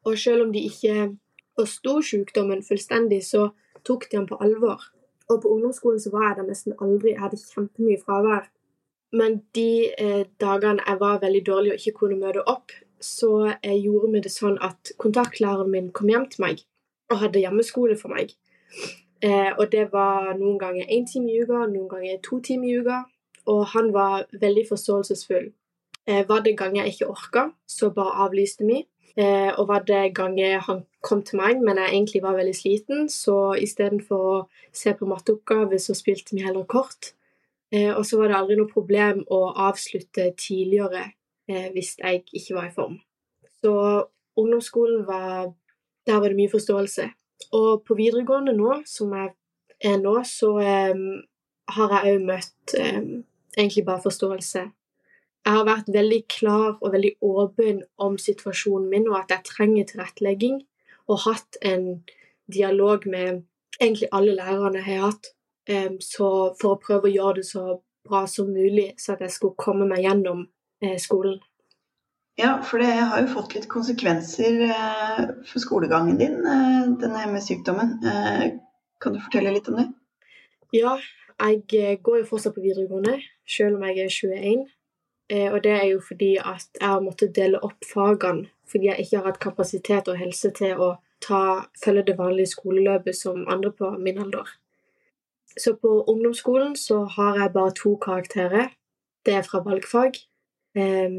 Og 0.07 0.19
selv 0.19 0.45
om 0.45 0.53
de 0.53 0.61
ikke 0.69 1.09
forsto 1.57 1.97
sykdommen 2.01 2.61
fullstendig, 2.63 3.23
så 3.25 3.49
tok 3.83 4.07
de 4.11 4.17
den 4.17 4.27
på 4.29 4.37
alvor. 4.43 4.85
Og 5.27 5.41
på 5.41 5.49
ungdomsskolen 5.55 5.99
så 5.99 6.13
var 6.13 6.29
jeg 6.29 6.37
der 6.37 6.47
nesten 6.51 6.77
aldri. 6.79 7.11
Jeg 7.15 7.23
hadde 7.25 7.41
kjempemye 7.41 7.99
fravær. 8.05 8.47
Men 9.11 9.41
de 9.55 9.71
eh, 9.99 10.23
dagene 10.39 10.83
jeg 10.85 10.99
var 10.99 11.19
veldig 11.23 11.43
dårlig 11.47 11.73
og 11.73 11.81
ikke 11.81 11.97
kunne 11.99 12.19
møte 12.21 12.43
opp, 12.47 12.71
så 12.99 13.53
jeg 13.63 13.81
gjorde 13.83 14.11
vi 14.13 14.23
det 14.25 14.31
sånn 14.33 14.57
at 14.63 14.93
kontaktlæreren 15.01 15.71
min 15.71 15.91
kom 15.91 16.09
hjem 16.11 16.27
til 16.31 16.43
meg 16.45 16.63
og 17.11 17.21
hadde 17.21 17.43
hjemmeskole 17.43 17.97
for 17.99 18.13
meg. 18.13 18.33
Eh, 19.23 19.51
og 19.57 19.71
det 19.71 19.87
var 19.93 20.33
noen 20.37 20.57
ganger 20.61 20.89
én 20.93 21.07
time 21.09 21.31
i 21.31 21.39
uka, 21.41 21.65
noen 21.69 21.87
ganger 21.89 22.19
to 22.25 22.41
timer 22.43 22.67
i 22.67 22.81
uka. 22.81 23.03
Og 23.47 23.63
han 23.71 23.93
var 23.95 24.27
veldig 24.41 24.65
forståelsesfull. 24.69 25.51
Eh, 26.07 26.23
var 26.27 26.43
det 26.43 26.57
ganger 26.57 26.83
jeg 26.83 26.93
ikke 26.93 27.09
orka, 27.11 27.49
så 27.67 27.89
bare 27.95 28.27
avlyste 28.27 28.67
vi. 28.67 28.83
Eh, 29.17 29.51
og 29.57 29.67
var 29.67 29.85
det 29.87 30.13
ganger 30.15 30.59
han 30.67 30.83
kom 31.01 31.23
til 31.23 31.39
meg, 31.39 31.61
men 31.63 31.79
jeg 31.81 31.89
egentlig 31.89 32.21
var 32.21 32.35
veldig 32.37 32.55
sliten, 32.55 33.07
så 33.09 33.55
istedenfor 33.57 34.25
å 34.33 34.41
se 34.73 34.93
på 34.93 35.07
matteoppgave, 35.09 35.79
så 35.81 35.95
spilte 35.97 36.35
vi 36.35 36.43
heller 36.45 36.67
kort. 36.69 37.13
Eh, 37.71 37.89
og 37.89 38.05
så 38.05 38.19
var 38.19 38.29
det 38.29 38.37
aldri 38.37 38.59
noe 38.59 38.71
problem 38.71 39.23
å 39.33 39.39
avslutte 39.67 40.29
tidligere 40.37 41.11
eh, 41.49 41.69
hvis 41.73 41.95
jeg 41.99 42.23
ikke 42.33 42.55
var 42.55 42.67
i 42.67 42.75
form. 42.75 42.99
Så 43.61 43.73
ungdomsskolen 44.35 45.07
var 45.07 45.53
Der 46.07 46.19
var 46.19 46.29
det 46.29 46.37
mye 46.37 46.49
forståelse. 46.49 47.03
Og 47.51 47.83
på 47.83 47.95
videregående 47.99 48.53
nå, 48.55 48.77
som 48.85 49.11
jeg 49.11 49.33
er 49.83 49.97
nå, 49.99 50.13
så 50.23 50.53
eh, 50.63 51.01
har 51.75 51.95
jeg 51.95 52.13
òg 52.13 52.23
møtt 52.29 52.75
eh, 52.79 53.01
egentlig 53.57 53.83
bare 53.85 54.05
forståelse. 54.05 54.61
Jeg 55.43 55.53
har 55.53 55.65
vært 55.67 55.91
veldig 55.91 56.21
klar 56.31 56.77
og 56.79 56.93
veldig 56.93 57.11
åpen 57.21 57.81
om 57.97 58.15
situasjonen 58.17 58.87
min, 58.89 59.09
og 59.11 59.17
at 59.19 59.35
jeg 59.35 59.49
trenger 59.51 59.89
tilrettelegging, 59.89 60.61
og 61.11 61.25
hatt 61.25 61.59
en 61.61 62.05
dialog 62.47 63.03
med 63.03 63.43
egentlig 63.81 64.07
alle 64.11 64.39
lærerne 64.39 64.79
jeg 64.79 64.87
har 64.87 65.11
hatt 65.11 65.33
så 65.99 66.29
for 66.59 66.75
å 66.75 66.79
prøve 66.79 67.09
å 67.09 67.11
gjøre 67.11 67.41
det 67.41 67.47
så 67.49 67.65
bra 68.07 68.25
som 68.27 68.51
mulig, 68.51 68.93
så 68.99 69.15
at 69.15 69.25
jeg 69.25 69.35
skulle 69.35 69.59
komme 69.59 69.87
meg 69.89 70.05
gjennom 70.05 70.45
eh, 70.81 70.97
skolen. 71.01 71.39
Ja, 72.37 72.51
for 72.61 72.81
det 72.81 72.91
har 72.93 73.21
jo 73.23 73.31
fått 73.31 73.55
litt 73.57 73.67
konsekvenser 73.71 74.59
eh, 74.67 75.21
for 75.49 75.63
skolegangen 75.63 76.19
din, 76.21 76.37
eh, 76.45 76.89
denne 77.01 77.23
ME-sykdommen. 77.31 77.95
Kan 79.01 79.15
du 79.15 79.21
fortelle 79.23 79.55
litt 79.55 79.69
om 79.71 79.79
det? 79.81 79.87
Ja, 80.75 80.97
jeg 81.41 82.01
går 82.05 82.21
jo 82.21 82.27
fortsatt 82.29 82.53
på 82.53 82.65
videregående, 82.65 83.17
selv 83.49 83.77
om 83.77 83.87
jeg 83.89 84.05
er 84.05 84.13
21. 84.13 84.67
Og 85.51 85.57
det 85.63 85.73
er 85.73 85.87
jo 85.89 85.97
fordi 85.99 86.37
at 86.39 86.69
jeg 86.79 86.87
har 86.87 87.01
måttet 87.03 87.33
dele 87.35 87.59
opp 87.65 87.83
fagene 87.83 88.47
fordi 88.71 88.89
jeg 88.89 88.99
ikke 88.99 89.17
har 89.17 89.27
hatt 89.31 89.39
kapasitet 89.39 90.09
og 90.11 90.19
helse 90.19 90.51
til 90.55 90.79
å 90.83 90.89
ta, 91.23 91.41
følge 91.83 92.09
det 92.09 92.17
vanlige 92.19 92.53
skoleløpet 92.53 93.15
som 93.15 93.45
andre 93.49 93.71
på 93.71 93.91
min 93.99 94.19
alder. 94.21 94.47
Så 95.57 95.73
på 95.81 96.03
ungdomsskolen 96.03 96.75
så 96.75 97.03
har 97.17 97.39
jeg 97.39 97.53
bare 97.53 97.75
to 97.77 97.95
karakterer. 98.01 98.73
Det 99.25 99.33
er 99.33 99.47
fra 99.47 99.63
valgfag. 99.65 100.19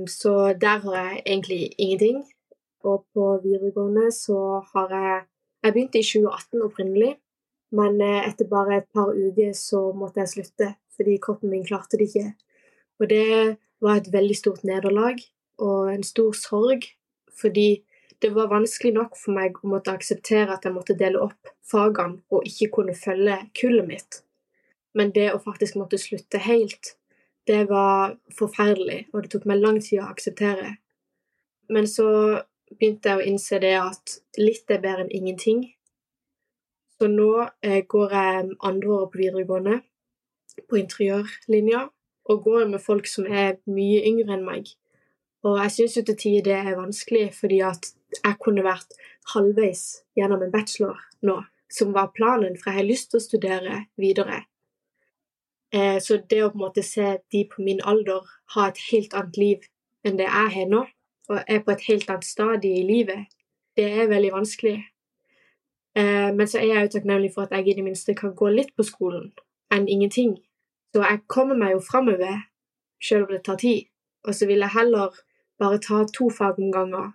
Så 0.09 0.33
der 0.61 0.83
har 0.85 0.95
jeg 0.97 1.23
egentlig 1.27 1.73
ingenting. 1.79 2.21
Og 2.87 3.07
på 3.15 3.41
videregående 3.43 4.13
så 4.15 4.63
har 4.73 4.95
jeg 4.95 5.25
Jeg 5.65 5.73
begynte 5.73 5.99
i 5.99 6.07
2018 6.07 6.63
opprinnelig, 6.63 7.17
men 7.75 8.01
eh, 8.01 8.29
etter 8.29 8.47
bare 8.47 8.77
et 8.77 8.87
par 8.95 9.09
uker 9.11 9.53
så 9.53 9.81
måtte 9.93 10.21
jeg 10.23 10.29
slutte 10.29 10.69
fordi 10.95 11.17
kroppen 11.19 11.51
min 11.51 11.65
klarte 11.67 11.99
det 11.99 12.07
ikke. 12.07 12.29
Og 13.01 13.11
det 13.11 13.57
var 13.81 13.99
et 13.99 14.13
veldig 14.13 14.37
stort 14.37 14.63
nederlag 14.65 15.19
og 15.59 15.91
en 15.91 16.03
stor 16.03 16.33
sorg, 16.33 16.87
fordi 17.41 17.83
det 18.23 18.31
var 18.35 18.51
vanskelig 18.51 18.95
nok 18.95 19.19
for 19.19 19.35
meg 19.35 19.59
å 19.63 19.71
måtte 19.71 19.95
akseptere 19.95 20.55
at 20.55 20.67
jeg 20.67 20.75
måtte 20.75 20.99
dele 20.99 21.23
opp 21.23 21.53
fagene 21.71 22.23
og 22.31 22.47
ikke 22.47 22.71
kunne 22.79 22.95
følge 22.99 23.39
kullet 23.61 23.87
mitt. 23.87 24.23
Men 24.95 25.11
det 25.15 25.31
å 25.35 25.43
faktisk 25.43 25.79
måtte 25.79 26.01
slutte 26.03 26.41
helt, 26.43 26.97
det 27.49 27.65
var 27.71 28.15
forferdelig, 28.37 29.07
og 29.13 29.25
det 29.25 29.33
tok 29.33 29.49
meg 29.49 29.63
lang 29.63 29.81
tid 29.81 30.03
å 30.03 30.11
akseptere. 30.13 30.77
Men 31.73 31.89
så 31.89 32.09
begynte 32.69 33.11
jeg 33.11 33.21
å 33.21 33.27
innse 33.31 33.61
det 33.63 33.75
at 33.81 34.17
litt 34.41 34.71
er 34.71 34.83
bedre 34.83 35.07
enn 35.07 35.15
ingenting. 35.21 35.63
Så 36.99 37.09
nå 37.09 37.31
eh, 37.63 37.85
går 37.89 38.15
jeg 38.15 38.51
andre 38.69 38.91
året 38.97 39.13
på 39.13 39.23
videregående, 39.23 39.79
på 40.69 40.81
interiørlinja, 40.81 41.87
og 42.29 42.45
går 42.45 42.69
med 42.75 42.85
folk 42.85 43.09
som 43.09 43.29
er 43.31 43.57
mye 43.71 44.03
yngre 44.11 44.37
enn 44.37 44.45
meg. 44.45 44.69
Og 45.47 45.61
jeg 45.63 45.75
syns 45.77 45.97
jo 45.97 46.05
til 46.05 46.19
tider 46.21 46.49
det 46.51 46.59
er 46.59 46.81
vanskelig, 46.81 47.31
fordi 47.39 47.63
at 47.65 47.93
jeg 48.19 48.41
kunne 48.43 48.67
vært 48.67 48.97
halvveis 49.35 50.03
gjennom 50.19 50.43
en 50.45 50.53
bachelor 50.53 51.01
nå, 51.25 51.41
som 51.73 51.95
var 51.97 52.13
planen, 52.17 52.57
for 52.59 52.73
jeg 52.73 52.83
har 52.83 52.89
lyst 52.89 53.13
til 53.13 53.21
å 53.21 53.25
studere 53.25 53.83
videre. 54.01 54.43
Eh, 55.73 55.99
så 56.01 56.17
det 56.31 56.43
å 56.45 56.51
på 56.53 56.57
en 56.57 56.65
måte 56.65 56.83
se 56.85 57.19
de 57.33 57.43
på 57.51 57.63
min 57.63 57.81
alder 57.85 58.25
ha 58.55 58.69
et 58.69 58.79
helt 58.91 59.15
annet 59.15 59.37
liv 59.37 59.67
enn 60.07 60.17
det 60.17 60.29
jeg 60.29 60.53
har 60.55 60.71
nå, 60.71 60.85
og 61.29 61.41
er 61.45 61.61
på 61.65 61.75
et 61.75 61.85
helt 61.89 62.09
annet 62.09 62.25
stadie 62.25 62.81
i 62.81 62.87
livet, 62.89 63.27
det 63.77 63.85
er 63.85 64.09
veldig 64.09 64.33
vanskelig. 64.33 64.79
Eh, 65.99 66.31
men 66.35 66.49
så 66.49 66.61
er 66.63 66.73
jeg 66.73 66.87
jo 66.87 66.95
takknemlig 66.97 67.33
for 67.35 67.45
at 67.45 67.53
jeg 67.53 67.69
i 67.69 67.77
det 67.79 67.85
minste 67.85 68.17
kan 68.17 68.35
gå 68.37 68.49
litt 68.55 68.73
på 68.77 68.87
skolen 68.87 69.31
enn 69.75 69.89
ingenting. 69.89 70.39
Så 70.95 71.05
jeg 71.05 71.25
kommer 71.29 71.59
meg 71.59 71.75
jo 71.75 71.85
framover, 71.85 72.47
selv 73.03 73.27
om 73.27 73.35
det 73.35 73.45
tar 73.45 73.61
tid. 73.61 73.91
Og 74.25 74.35
så 74.35 74.49
vil 74.49 74.65
jeg 74.65 74.75
heller 74.75 75.13
bare 75.61 75.81
ta 75.85 76.05
to 76.15 76.31
fag 76.33 76.59
om 76.59 76.73
gangen 76.73 77.13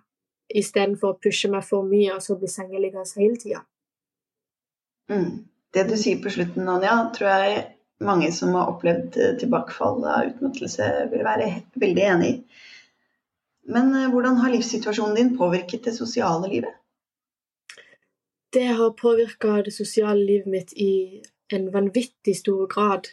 istedenfor 0.54 1.14
å 1.14 1.18
pushe 1.18 1.50
meg 1.50 1.64
for 1.66 1.86
mye 1.88 2.14
og 2.14 2.22
så 2.22 2.36
bli 2.38 2.48
sengeliggende 2.50 3.20
hele 3.20 3.40
tida. 3.40 3.64
Mm. 5.10 5.48
Det 5.74 5.88
du 5.88 5.96
sier 5.98 6.20
på 6.22 6.30
slutten, 6.30 6.68
Anja, 6.70 6.94
tror 7.16 7.32
jeg 7.32 7.64
mange 8.00 8.32
som 8.32 8.54
har 8.54 8.70
opplevd 8.72 9.16
eh, 9.16 9.34
tilbakefall 9.40 10.04
av 10.04 10.30
utmattelse, 10.30 10.88
vil 11.12 11.26
være 11.26 11.50
veldig 11.80 12.06
enig 12.14 12.30
i. 12.30 12.38
Men 13.74 13.94
eh, 13.94 14.08
hvordan 14.12 14.40
har 14.42 14.52
livssituasjonen 14.54 15.18
din 15.18 15.36
påvirket 15.38 15.84
det 15.84 15.96
sosiale 15.96 16.48
livet? 16.48 16.80
Det 18.54 18.66
har 18.78 18.90
påvirka 18.90 19.62
det 19.66 19.74
sosiale 19.74 20.24
livet 20.24 20.46
mitt 20.46 20.72
i 20.72 21.22
en 21.52 21.70
vanvittig 21.72 22.36
stor 22.38 22.66
grad. 22.70 23.08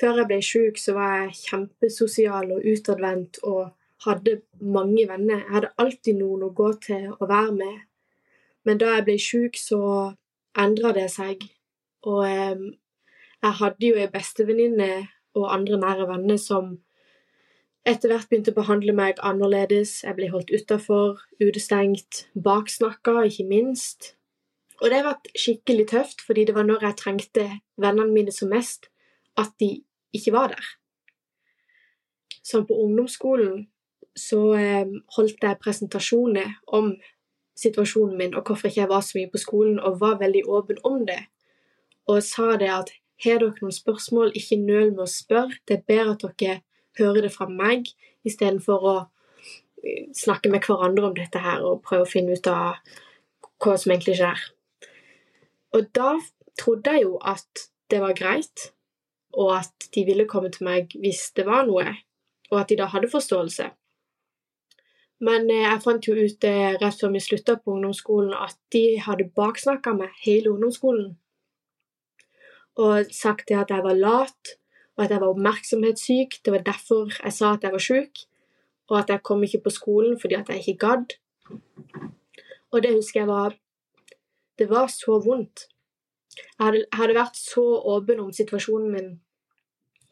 Før 0.00 0.20
jeg 0.20 0.28
ble 0.28 0.40
sjuk, 0.44 0.78
så 0.78 0.94
var 0.94 1.14
jeg 1.16 1.38
kjempesosial 1.44 2.52
og 2.54 2.66
utadvendt 2.72 3.40
og 3.42 3.70
hadde 4.04 4.40
mange 4.60 5.06
venner. 5.08 5.40
Jeg 5.40 5.54
hadde 5.54 5.72
alltid 5.82 6.20
noen 6.20 6.44
å 6.46 6.52
gå 6.56 6.72
til 6.84 7.08
og 7.16 7.24
være 7.28 7.56
med. 7.56 7.78
Men 8.64 8.80
da 8.80 8.94
jeg 8.96 9.06
ble 9.08 9.16
sjuk, 9.20 9.56
så 9.56 9.80
endra 10.58 10.92
det 10.96 11.08
seg. 11.12 11.42
Og 12.06 12.22
eh, 12.28 12.68
jeg 13.42 13.56
hadde 13.60 13.86
jo 13.86 13.98
ei 13.98 14.10
bestevenninne 14.12 14.90
og 15.38 15.50
andre 15.54 15.78
nære 15.80 16.06
venner 16.10 16.40
som 16.40 16.78
etter 17.88 18.12
hvert 18.12 18.28
begynte 18.28 18.52
å 18.52 18.58
behandle 18.58 18.92
meg 18.96 19.20
annerledes. 19.24 20.00
Jeg 20.04 20.16
ble 20.18 20.28
holdt 20.32 20.52
utafor, 20.52 21.22
utestengt, 21.40 22.26
baksnakka, 22.34 23.22
ikke 23.30 23.46
minst. 23.48 24.14
Og 24.80 24.92
det 24.92 25.04
vært 25.04 25.30
skikkelig 25.36 25.86
tøft, 25.92 26.24
fordi 26.24 26.46
det 26.48 26.56
var 26.56 26.68
når 26.68 26.84
jeg 26.88 26.98
trengte 27.00 27.46
vennene 27.80 28.12
mine 28.12 28.32
som 28.32 28.52
mest, 28.52 28.90
at 29.40 29.52
de 29.60 29.80
ikke 30.16 30.34
var 30.36 30.52
der. 30.52 30.70
Som 32.44 32.66
på 32.68 32.76
ungdomsskolen 32.84 33.68
så 34.16 34.40
eh, 34.58 34.88
holdt 35.16 35.44
jeg 35.44 35.60
presentasjoner 35.62 36.56
om 36.76 36.94
situasjonen 37.60 38.16
min 38.18 38.34
og 38.34 38.48
hvorfor 38.48 38.68
ikke 38.68 38.80
jeg 38.80 38.90
var 38.90 39.04
så 39.04 39.18
mye 39.18 39.30
på 39.32 39.40
skolen, 39.40 39.78
og 39.80 40.00
var 40.00 40.20
veldig 40.20 40.42
åpen 40.48 40.80
om 40.84 41.04
det. 41.06 41.20
Og 42.08 42.22
sa 42.24 42.56
det 42.60 42.72
at 42.72 42.92
har 43.24 43.40
dere 43.42 43.60
noen 43.60 43.74
spørsmål, 43.74 44.32
ikke 44.36 44.58
nøl 44.60 44.92
med 44.94 45.04
å 45.04 45.10
spørre. 45.10 45.58
Det 45.68 45.78
er 45.78 45.86
bedre 45.88 46.16
at 46.16 46.24
dere 46.40 46.60
hører 46.98 47.26
det 47.26 47.32
fra 47.34 47.48
meg, 47.50 47.88
istedenfor 48.26 48.86
å 48.86 48.96
eh, 49.00 50.08
snakke 50.16 50.52
med 50.52 50.64
hverandre 50.66 51.10
om 51.10 51.16
dette 51.16 51.42
her 51.42 51.64
og 51.66 51.82
prøve 51.86 52.06
å 52.06 52.10
finne 52.10 52.36
ut 52.36 52.50
av 52.50 52.80
hva 53.60 53.76
som 53.76 53.92
egentlig 53.92 54.18
skjer. 54.20 54.44
Og 55.76 55.90
da 55.96 56.14
trodde 56.58 56.96
jeg 56.96 57.06
jo 57.06 57.18
at 57.20 57.66
det 57.90 58.00
var 58.02 58.16
greit, 58.18 58.70
og 59.36 59.52
at 59.60 59.90
de 59.94 60.04
ville 60.06 60.28
komme 60.30 60.50
til 60.50 60.66
meg 60.66 60.94
hvis 60.98 61.28
det 61.36 61.46
var 61.46 61.68
noe, 61.68 61.92
og 62.50 62.56
at 62.58 62.72
de 62.72 62.80
da 62.80 62.88
hadde 62.90 63.10
forståelse. 63.12 63.70
Men 65.20 65.50
eh, 65.52 65.66
jeg 65.66 65.82
fant 65.84 66.06
jo 66.08 66.16
ut 66.16 66.46
eh, 66.48 66.76
rett 66.80 67.00
før 67.00 67.12
vi 67.14 67.22
slutta 67.22 67.58
på 67.60 67.74
ungdomsskolen, 67.76 68.32
at 68.34 68.56
de 68.72 68.84
hadde 69.04 69.28
baksnakka 69.36 69.92
meg 69.98 70.14
hele 70.24 70.54
ungdomsskolen. 70.54 71.12
Og 72.78 73.10
sagt 73.12 73.48
det 73.48 73.58
at 73.58 73.70
jeg 73.70 73.84
var 73.84 73.98
lat, 73.98 74.54
og 74.96 75.04
at 75.04 75.10
jeg 75.10 75.20
var 75.20 75.32
oppmerksomhetssyk. 75.32 76.44
Det 76.44 76.52
var 76.52 76.62
derfor 76.66 77.10
jeg 77.24 77.32
sa 77.32 77.54
at 77.54 77.64
jeg 77.64 77.72
var 77.72 77.84
sjuk, 77.84 78.22
og 78.90 78.98
at 78.98 79.08
jeg 79.08 79.22
kom 79.22 79.42
ikke 79.42 79.62
på 79.64 79.74
skolen 79.74 80.20
fordi 80.20 80.38
at 80.38 80.48
jeg 80.48 80.62
ikke 80.62 80.86
gadd. 80.86 81.16
Og 82.70 82.82
det 82.82 82.94
husker 82.94 83.20
jeg 83.20 83.28
var 83.28 83.56
Det 84.58 84.68
var 84.70 84.86
så 84.92 85.16
vondt. 85.24 85.66
Jeg 86.36 86.66
hadde, 86.66 86.78
jeg 86.78 86.98
hadde 86.98 87.14
vært 87.14 87.36
så 87.36 87.62
åpen 87.94 88.20
om 88.20 88.32
situasjonen 88.32 88.90
min, 88.92 89.08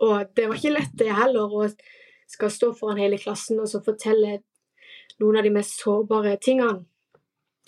og 0.01 0.31
det 0.37 0.47
var 0.49 0.57
ikke 0.57 0.73
lett, 0.73 0.95
det 0.99 1.13
heller, 1.13 1.53
å 1.53 1.67
skal 2.29 2.51
stå 2.53 2.73
foran 2.77 3.01
hele 3.01 3.19
klassen 3.21 3.61
og 3.61 3.69
så 3.71 3.81
fortelle 3.85 4.39
noen 5.21 5.39
av 5.39 5.47
de 5.47 5.53
mest 5.53 5.77
sårbare 5.81 6.37
tingene 6.43 6.85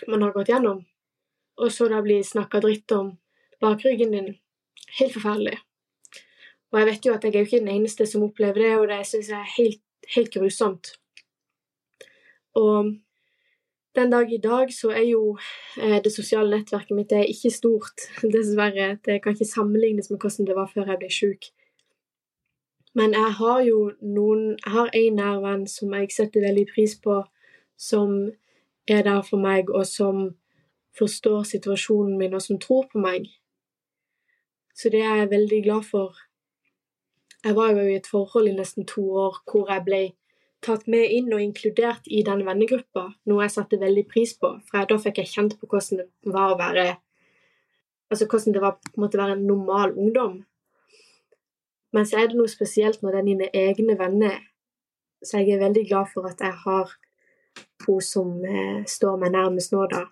man 0.09 0.25
har 0.25 0.33
gått 0.33 0.49
gjennom, 0.53 0.81
og 1.61 1.73
så 1.73 1.89
da 1.93 2.01
bli 2.05 2.21
snakka 2.25 2.63
dritt 2.65 2.93
om 2.97 3.13
bakryggen 3.61 4.15
din. 4.17 4.31
Helt 4.99 5.15
forferdelig. 5.15 5.59
Og 6.71 6.79
jeg 6.79 6.87
vet 6.87 7.07
jo 7.07 7.15
at 7.15 7.25
jeg 7.25 7.35
er 7.35 7.39
jo 7.39 7.49
ikke 7.49 7.63
den 7.63 7.75
eneste 7.75 8.07
som 8.07 8.23
opplever 8.23 8.63
det, 8.63 8.73
og 8.79 8.89
det 8.89 9.05
syns 9.07 9.31
jeg 9.31 9.39
er 9.39 9.55
helt, 9.57 9.83
helt 10.15 10.35
grusomt. 10.35 10.93
Og 12.55 12.95
den 13.95 14.11
dag 14.11 14.33
i 14.33 14.39
dag 14.39 14.73
så 14.75 14.91
er 14.91 15.07
jo 15.11 15.39
eh, 15.83 15.99
det 16.03 16.13
sosiale 16.15 16.51
nettverket 16.51 16.95
mitt 16.97 17.11
det 17.11 17.19
er 17.19 17.33
ikke 17.33 17.51
stort, 17.51 18.07
dessverre. 18.35 18.99
Det 19.05 19.23
kan 19.23 19.35
ikke 19.35 19.55
sammenlignes 19.55 20.11
med 20.11 20.21
hvordan 20.21 20.47
det 20.47 20.57
var 20.57 20.71
før 20.75 20.93
jeg 20.93 21.03
ble 21.03 21.11
sjuk. 21.11 21.51
Men 22.95 23.15
jeg 23.15 23.33
har 23.39 23.61
jo 23.63 23.93
noen 24.03 24.57
Jeg 24.65 24.73
har 24.73 24.91
en 24.95 25.15
nær 25.15 25.43
venn 25.43 25.67
som 25.67 25.95
jeg 25.95 26.11
setter 26.11 26.43
veldig 26.43 26.67
pris 26.75 26.97
på, 27.03 27.23
som 27.79 28.31
er 28.87 29.03
der 29.07 29.23
for 29.23 29.39
meg, 29.39 29.71
og 29.71 29.87
som 29.87 30.35
forstår 30.99 31.43
situasjonen 31.47 32.19
min, 32.19 32.35
og 32.35 32.43
som 32.43 32.59
tror 32.59 32.89
på 32.93 32.99
meg. 32.99 33.29
Så 34.75 34.91
det 34.93 35.03
er 35.05 35.23
jeg 35.23 35.31
veldig 35.31 35.63
glad 35.65 35.87
for. 35.89 36.17
Jeg 37.45 37.57
var 37.57 37.73
jo 37.73 37.85
i 37.89 37.97
et 37.97 38.09
forhold 38.09 38.49
i 38.49 38.57
nesten 38.57 38.87
to 38.89 39.05
år 39.17 39.39
hvor 39.49 39.71
jeg 39.73 39.85
ble 39.87 40.01
tatt 40.65 40.87
med 40.93 41.09
inn 41.17 41.33
og 41.33 41.41
inkludert 41.41 42.09
i 42.13 42.21
den 42.27 42.45
vennegruppa, 42.45 43.07
noe 43.29 43.47
jeg 43.47 43.55
satte 43.55 43.81
veldig 43.81 44.05
pris 44.11 44.35
på, 44.37 44.53
for 44.69 44.89
da 44.89 44.99
fikk 45.01 45.23
jeg 45.23 45.33
kjent 45.33 45.57
på 45.57 45.69
hvordan 45.71 46.03
det 46.03 46.35
var 46.35 46.55
å 46.55 46.59
være 46.61 46.91
Altså 48.11 48.27
hvordan 48.27 48.55
det 48.57 48.61
var 48.65 48.73
på 48.83 49.07
være 49.07 49.37
en 49.37 49.45
normal 49.47 49.93
ungdom. 49.95 50.41
Men 51.95 52.07
så 52.07 52.19
er 52.19 52.27
det 52.27 52.39
noe 52.41 52.51
spesielt 52.51 53.03
når 53.03 53.13
det 53.13 53.21
er 53.21 53.29
dine 53.29 53.49
egne 53.55 53.95
venner. 53.99 54.41
Så 55.23 55.39
jeg 55.39 55.55
er 55.55 55.63
veldig 55.63 55.85
glad 55.87 56.11
for 56.11 56.27
at 56.27 56.43
jeg 56.43 56.57
har 56.65 56.91
hun 57.87 58.01
som 58.03 58.33
eh, 58.43 58.83
står 58.87 59.15
meg 59.21 59.31
nærmest 59.31 59.71
nå, 59.71 59.85
da. 59.87 60.09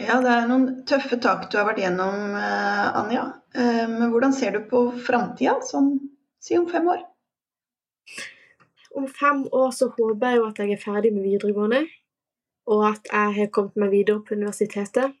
Ja, 0.00 0.18
det 0.24 0.32
er 0.32 0.48
noen 0.48 0.82
tøffe 0.88 1.18
tak 1.22 1.48
du 1.50 1.58
har 1.58 1.66
vært 1.68 1.82
gjennom, 1.82 2.34
eh, 2.38 2.86
Anja. 3.00 3.24
Eh, 3.54 3.86
men 3.88 4.10
hvordan 4.10 4.32
ser 4.32 4.52
du 4.52 4.60
på 4.68 4.90
framtida, 5.06 5.60
sånn 5.62 5.98
si 6.40 6.56
om 6.58 6.68
fem 6.68 6.88
år? 6.88 7.02
Om 8.96 9.06
fem 9.08 9.44
år 9.52 9.70
så 9.72 9.90
håper 9.92 10.30
jeg 10.30 10.38
jo 10.38 10.46
at 10.48 10.58
jeg 10.58 10.72
er 10.72 10.84
ferdig 10.84 11.12
med 11.12 11.24
videregående, 11.24 11.86
og 12.66 12.86
at 12.90 13.08
jeg 13.12 13.34
har 13.38 13.52
kommet 13.52 13.76
meg 13.76 13.90
videre 13.90 14.20
på 14.20 14.34
universitetet. 14.34 15.14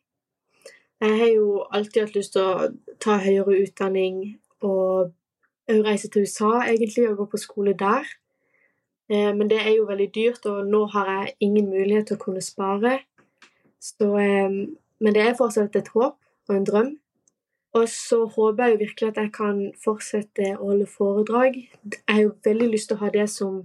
Jeg 1.00 1.18
har 1.18 1.30
jo 1.34 1.62
alltid 1.70 2.02
hatt 2.02 2.16
lyst 2.16 2.32
til 2.32 2.42
å 2.42 2.68
ta 3.00 3.18
høyere 3.18 3.62
utdanning 3.64 4.38
og 4.62 5.12
reise 5.68 6.08
til 6.08 6.22
USA, 6.22 6.62
egentlig, 6.66 7.08
og 7.10 7.16
gå 7.16 7.30
på 7.32 7.40
skole 7.42 7.74
der. 7.78 8.04
Eh, 9.10 9.32
men 9.34 9.48
det 9.50 9.60
er 9.60 9.76
jo 9.76 9.88
veldig 9.88 10.10
dyrt, 10.14 10.46
og 10.46 10.66
nå 10.66 10.86
har 10.92 11.10
jeg 11.10 11.34
ingen 11.40 11.70
mulighet 11.70 12.06
til 12.06 12.16
å 12.16 12.24
kunne 12.24 12.44
spare. 12.44 13.00
Så, 13.82 14.08
eh, 14.18 14.50
men 15.02 15.14
det 15.14 15.22
er 15.22 15.38
fortsatt 15.38 15.76
et 15.76 15.90
håp 15.94 16.18
og 16.48 16.56
en 16.56 16.68
drøm. 16.68 16.92
Og 17.72 17.88
så 17.88 18.24
håper 18.28 18.64
jeg 18.64 18.72
jo 18.72 18.78
virkelig 18.78 19.08
at 19.08 19.18
jeg 19.22 19.32
kan 19.32 19.60
fortsette 19.84 20.50
å 20.58 20.68
holde 20.68 20.86
foredrag. 20.86 21.56
Jeg 21.88 22.02
har 22.08 22.20
jo 22.26 22.34
veldig 22.44 22.68
lyst 22.74 22.90
til 22.90 22.98
å 22.98 23.04
ha 23.06 23.12
det 23.14 23.28
som 23.32 23.62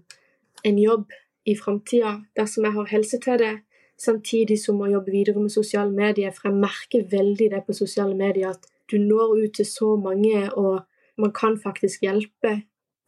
en 0.66 0.80
jobb 0.80 1.12
i 1.48 1.56
framtida, 1.56 2.14
dersom 2.40 2.66
jeg 2.68 2.76
har 2.78 2.94
helse 2.94 3.20
til 3.24 3.42
det. 3.42 3.54
Samtidig 4.00 4.60
som 4.62 4.80
å 4.82 4.90
jobbe 4.90 5.12
videre 5.12 5.42
med 5.42 5.52
sosiale 5.52 5.92
medier, 5.92 6.32
for 6.32 6.50
jeg 6.50 6.62
merker 6.62 7.08
veldig 7.12 7.50
det 7.52 7.64
på 7.68 7.76
sosiale 7.76 8.16
medier 8.16 8.54
at 8.54 8.68
du 8.88 8.98
når 9.02 9.36
ut 9.44 9.56
til 9.60 9.68
så 9.68 9.96
mange, 10.00 10.48
og 10.54 10.86
man 11.18 11.34
kan 11.36 11.58
faktisk 11.60 12.06
hjelpe 12.08 12.62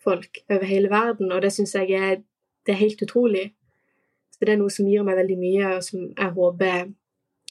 folk 0.04 0.42
over 0.50 0.66
hele 0.66 0.90
verden, 0.92 1.32
og 1.32 1.42
det 1.42 1.54
syns 1.56 1.76
jeg 1.76 1.92
er, 1.96 2.22
det 2.66 2.76
er 2.76 2.84
helt 2.84 3.02
utrolig. 3.06 3.54
Så 4.34 4.44
det 4.44 4.56
er 4.56 4.60
noe 4.60 4.74
som 4.74 4.88
gir 4.88 5.06
meg 5.08 5.20
veldig 5.20 5.38
mye, 5.40 5.76
og 5.78 5.86
som 5.86 6.10
jeg 6.10 6.36
håper 6.36 6.90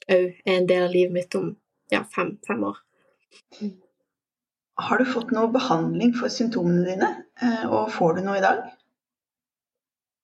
òg 0.09 0.41
er 0.45 0.57
en 0.57 0.67
del 0.69 0.87
av 0.87 0.95
livet 0.95 1.15
mitt 1.15 1.37
om 1.39 1.53
ja, 1.93 2.03
fem, 2.15 2.35
fem 2.47 2.63
år. 2.69 2.81
Har 4.79 4.99
du 5.01 5.05
fått 5.05 5.33
noe 5.35 5.51
behandling 5.51 6.13
for 6.15 6.31
symptomene 6.31 6.85
dine, 6.87 7.09
eh, 7.41 7.65
og 7.67 7.91
får 7.91 8.17
du 8.17 8.21
noe 8.25 8.37
i 8.39 8.43
dag? 8.45 8.63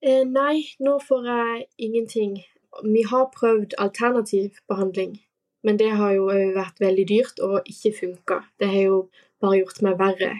Eh, 0.06 0.24
nei, 0.30 0.64
nå 0.80 0.98
får 1.04 1.30
jeg 1.32 1.66
ingenting. 1.88 2.36
Vi 2.84 3.04
har 3.10 3.32
prøvd 3.34 3.76
alternativ 3.82 4.60
behandling, 4.70 5.18
men 5.64 5.80
det 5.82 5.92
har 6.00 6.14
jo 6.16 6.28
òg 6.32 6.56
vært 6.56 6.82
veldig 6.84 7.06
dyrt 7.10 7.42
og 7.44 7.72
ikke 7.72 7.94
funka. 8.00 8.42
Det 8.60 8.70
har 8.72 8.84
jo 8.84 9.00
bare 9.42 9.62
gjort 9.62 9.82
meg 9.88 9.98
verre. 10.00 10.34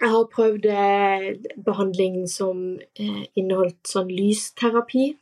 Jeg 0.00 0.10
har 0.10 0.30
prøvd 0.32 0.66
eh, 0.66 1.28
behandling 1.66 2.24
som 2.30 2.64
eh, 2.98 3.22
inneholdt 3.38 3.86
sånn 3.86 4.10
lysterapi, 4.10 5.12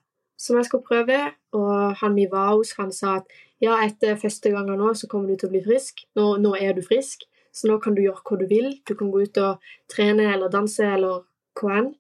som 0.43 0.59
jeg 0.59 0.69
skal 0.69 0.83
prøve. 0.87 1.19
Og 1.57 1.99
han 2.03 2.17
vi 2.19 2.27
var 2.31 2.53
hos, 2.57 2.75
han 2.79 2.93
sa 2.95 3.19
at 3.21 3.31
ja, 3.63 3.77
etter 3.85 4.19
første 4.19 4.51
gangen 4.51 4.81
nå, 4.81 4.91
så 4.99 5.09
kommer 5.11 5.31
du 5.31 5.39
til 5.39 5.51
å 5.51 5.55
bli 5.55 5.63
frisk. 5.65 6.03
Nå, 6.19 6.37
nå, 6.43 6.57
er 6.59 6.75
du 6.75 6.83
frisk, 6.83 7.29
så 7.55 7.71
nå 7.71 7.79
kan 7.83 7.95
du 7.95 8.03
gjøre 8.03 8.25
hva 8.27 8.41
du 8.41 8.47
vil. 8.51 8.73
Du 8.89 8.97
kan 8.99 9.13
gå 9.13 9.23
ut 9.23 9.43
og 9.43 9.75
trene 9.93 10.27
eller 10.33 10.51
danse 10.53 10.87
eller 10.87 11.23
hva 11.59 11.79
enn. 11.79 11.93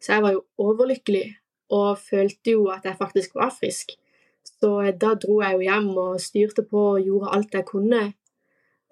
Så 0.00 0.14
jeg 0.14 0.24
var 0.24 0.36
jo 0.36 0.44
overlykkelig 0.62 1.26
og 1.72 2.00
følte 2.00 2.56
jo 2.56 2.66
at 2.72 2.86
jeg 2.88 2.98
faktisk 3.00 3.36
var 3.36 3.52
frisk. 3.54 3.94
Så 4.44 4.72
da 5.00 5.14
dro 5.18 5.40
jeg 5.42 5.56
jo 5.56 5.64
hjem 5.66 5.88
og 5.98 6.20
styrte 6.22 6.64
på 6.68 6.82
og 6.94 7.06
gjorde 7.06 7.32
alt 7.36 7.56
jeg 7.56 7.68
kunne. 7.68 8.02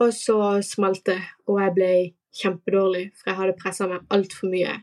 Og 0.01 0.15
så 0.17 0.39
smalt 0.65 1.05
det, 1.07 1.21
og 1.47 1.61
jeg 1.61 1.75
ble 1.77 1.91
kjempedårlig, 2.37 3.11
for 3.19 3.31
jeg 3.31 3.41
hadde 3.41 3.59
pressa 3.59 3.89
meg 3.91 4.07
altfor 4.15 4.49
mye. 4.53 4.79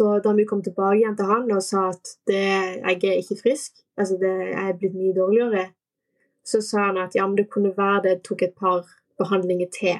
Så 0.00 0.18
da 0.24 0.32
vi 0.32 0.46
kom 0.48 0.62
tilbake 0.64 0.96
igjen 0.96 1.16
til 1.16 1.28
han 1.28 1.50
og 1.52 1.60
sa 1.60 1.90
at 1.90 2.14
det, 2.24 2.40
jeg 2.40 3.02
er 3.04 3.18
ikke 3.20 3.36
frisk, 3.36 3.82
altså 4.00 4.14
det, 4.16 4.30
jeg 4.48 4.68
er 4.70 4.76
blitt 4.80 4.94
mye 4.96 5.12
dårligere, 5.12 5.64
så 6.40 6.62
sa 6.64 6.86
han 6.86 7.00
at 7.02 7.16
ja, 7.18 7.26
men 7.28 7.36
det 7.36 7.50
kunne 7.52 7.74
være 7.76 8.06
det 8.06 8.14
tok 8.24 8.46
et 8.46 8.54
par 8.56 8.86
behandlinger 9.20 9.68
til. 9.74 9.98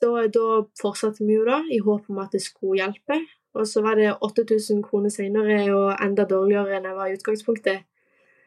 Så 0.00 0.12
da 0.32 0.46
fortsatte 0.80 1.20
vi 1.20 1.36
jo 1.36 1.42
da, 1.44 1.58
i 1.68 1.82
håp 1.84 2.08
om 2.08 2.20
at 2.22 2.32
det 2.32 2.40
skulle 2.46 2.78
hjelpe. 2.80 3.18
Og 3.60 3.68
så 3.68 3.82
var 3.84 4.00
det 4.00 4.14
8000 4.24 4.80
kroner 4.86 5.12
senere 5.12 5.58
og 5.74 5.90
enda 6.00 6.24
dårligere 6.30 6.78
enn 6.78 6.88
jeg 6.88 6.96
var 6.96 7.10
i 7.10 7.18
utgangspunktet. 7.18 7.84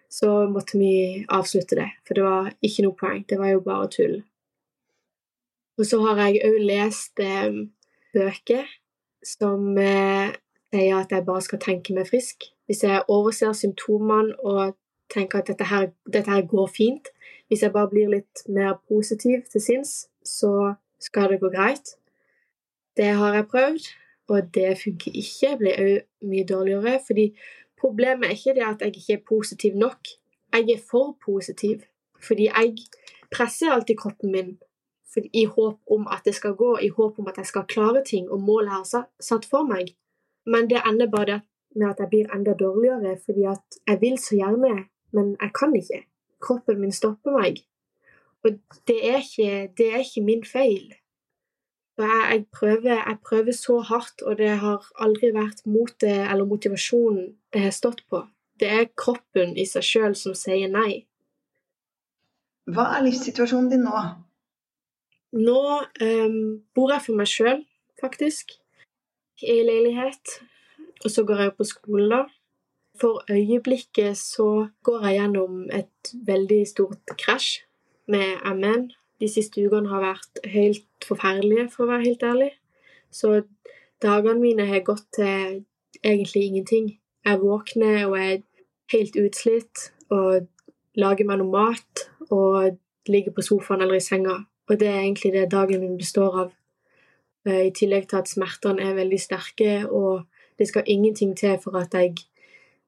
Så 0.10 0.32
måtte 0.50 0.82
vi 0.82 1.22
avslutte 1.38 1.78
det, 1.78 1.92
for 2.08 2.18
det 2.18 2.26
var 2.26 2.50
ikke 2.66 2.88
noe 2.88 2.98
poeng. 2.98 3.22
Det 3.30 3.38
var 3.38 3.54
jo 3.54 3.62
bare 3.70 3.92
tull. 3.94 4.18
Og 5.78 5.86
så 5.86 6.02
har 6.08 6.24
jeg 6.24 6.42
òg 6.50 6.60
lest 6.66 7.22
eh, 7.22 7.62
bøker 8.18 8.66
som 9.26 9.78
eh, 9.82 10.32
sier 10.74 11.00
at 11.00 11.12
jeg 11.12 11.26
bare 11.26 11.44
skal 11.46 11.62
tenke 11.64 11.96
meg 11.96 12.08
frisk. 12.10 12.48
Hvis 12.66 12.84
jeg 12.84 13.04
overser 13.08 13.54
symptomene 13.54 14.36
og 14.40 14.76
tenker 15.14 15.42
at 15.42 15.50
dette 15.52 15.68
her, 15.70 15.90
dette 16.14 16.32
her, 16.32 16.46
går 16.50 16.68
fint, 16.68 17.12
hvis 17.48 17.62
jeg 17.62 17.74
bare 17.74 17.90
blir 17.90 18.10
litt 18.10 18.46
mer 18.50 18.80
positiv 18.90 19.46
til 19.52 19.62
sinns, 19.62 20.08
så 20.26 20.74
skal 21.00 21.30
det 21.30 21.42
gå 21.44 21.52
greit. 21.54 21.96
Det 22.98 23.12
har 23.20 23.36
jeg 23.36 23.48
prøvd, 23.52 23.88
og 24.28 24.54
det 24.56 24.78
funker 24.82 25.12
ikke. 25.14 25.50
Jeg 25.50 25.58
blir 25.62 25.82
òg 25.86 26.30
mye 26.30 26.46
dårligere. 26.46 27.00
fordi 27.08 27.26
problemet 27.82 28.26
er 28.26 28.38
ikke 28.38 28.56
det 28.56 28.66
at 28.66 28.82
jeg 28.82 28.96
ikke 28.96 29.14
er 29.14 29.28
positiv 29.28 29.76
nok. 29.76 30.08
Jeg 30.54 30.70
er 30.70 30.82
for 30.92 31.18
positiv. 31.26 31.82
Fordi 32.22 32.46
jeg 32.46 32.76
presser 33.32 33.72
alltid 33.72 33.98
kroppen 33.98 34.32
min 34.32 34.58
i 35.34 35.46
håp 35.46 35.80
om 35.92 36.08
at 36.12 36.26
det 36.26 36.36
skal 36.36 36.56
gå, 36.56 36.78
i 36.82 36.90
håp 36.90 37.20
om 37.20 37.28
at 37.32 37.38
jeg 37.38 37.50
skal 37.52 37.68
klare 37.68 38.04
ting, 38.06 38.30
og 38.30 38.42
målet 38.44 38.74
har 38.74 39.06
satt 39.20 39.46
for 39.50 39.68
meg. 39.68 39.94
Men 40.46 40.70
det 40.70 40.84
ender 40.86 41.10
bare 41.12 41.42
med 41.76 41.90
at 41.90 42.00
jeg 42.00 42.10
blir 42.10 42.36
enda 42.36 42.54
dårligere, 42.54 43.18
fordi 43.26 43.48
at 43.52 43.80
jeg 43.88 44.02
vil 44.02 44.18
så 44.22 44.36
gjerne, 44.36 44.86
men 45.12 45.36
jeg 45.42 45.54
kan 45.60 45.76
ikke. 45.76 46.04
Kroppen 46.42 46.80
min 46.82 46.92
stopper 46.92 47.40
meg. 47.40 47.64
Og 48.46 48.60
det 48.88 49.00
er 49.10 49.24
ikke, 49.24 49.74
det 49.78 49.88
er 49.94 50.04
ikke 50.04 50.24
min 50.26 50.46
feil. 50.46 50.94
Jeg, 51.98 52.28
jeg, 52.32 52.46
prøver, 52.54 52.94
jeg, 52.94 53.18
prøver, 53.26 53.52
så 53.52 53.80
hardt, 53.80 54.22
og 54.22 54.38
det 54.38 54.50
har 54.50 54.84
aldri 55.00 55.32
vært 55.34 55.64
motet 55.66 56.26
eller 56.28 56.46
motivasjonen 56.46 57.36
det 57.54 57.62
har 57.62 57.72
stått 57.72 58.04
på. 58.10 58.26
Det 58.60 58.68
er 58.72 58.92
kroppen 59.00 59.56
i 59.58 59.66
seg 59.68 59.84
sjøl 59.84 60.16
som 60.20 60.36
sier 60.36 60.68
nei. 60.72 61.06
Hva 62.72 62.90
er 62.98 63.06
livssituasjonen 63.06 63.72
din 63.72 63.86
nå? 63.88 64.04
Nå 65.36 65.62
um, 66.02 66.36
bor 66.76 66.94
jeg 66.94 67.04
for 67.04 67.20
meg 67.20 67.28
sjøl, 67.28 67.66
faktisk. 68.00 68.56
I 69.44 69.60
leilighet. 69.68 70.38
Og 71.04 71.12
så 71.12 71.26
går 71.28 71.42
jeg 71.44 71.56
på 71.58 71.68
skolen, 71.68 72.14
da. 72.14 72.22
For 72.96 73.26
øyeblikket 73.28 74.16
så 74.18 74.68
går 74.88 75.08
jeg 75.08 75.18
gjennom 75.20 75.66
et 75.76 76.14
veldig 76.28 76.62
stort 76.70 77.16
krasj 77.20 77.66
med 78.08 78.40
MN. 78.48 78.88
De 79.20 79.28
siste 79.28 79.60
ukene 79.60 79.92
har 79.92 80.06
vært 80.06 80.40
helt 80.48 81.08
forferdelige, 81.08 81.68
for 81.74 81.84
å 81.84 81.92
være 81.92 82.08
helt 82.08 82.24
ærlig. 82.24 82.50
Så 83.12 83.42
dagene 84.04 84.40
mine 84.40 84.70
har 84.72 84.88
gått 84.88 85.04
til 85.20 85.66
egentlig 86.00 86.48
ingenting. 86.48 86.90
Jeg 87.26 87.44
våkner 87.44 88.06
og 88.08 88.18
er 88.20 88.42
helt 88.94 89.16
utslitt 89.20 89.90
og 90.14 90.48
lager 90.96 91.28
meg 91.28 91.42
noe 91.42 91.52
mat 91.52 92.08
og 92.30 92.78
ligger 93.12 93.36
på 93.36 93.44
sofaen 93.44 93.84
eller 93.84 94.00
i 94.00 94.04
senga 94.04 94.40
og 94.70 94.80
det 94.80 94.88
er 94.88 95.02
egentlig 95.04 95.34
det 95.34 95.52
dagen 95.52 95.82
min 95.82 95.98
består 95.98 96.40
av. 96.44 96.54
Eh, 97.48 97.68
I 97.68 97.74
tillegg 97.76 98.10
til 98.10 98.22
at 98.22 98.30
smertene 98.30 98.82
er 98.82 98.98
veldig 98.98 99.20
sterke, 99.22 99.86
og 99.90 100.26
det 100.60 100.68
skal 100.68 100.88
ingenting 100.88 101.36
til 101.38 101.58
for 101.64 101.78
at 101.78 101.94
jeg 101.94 102.16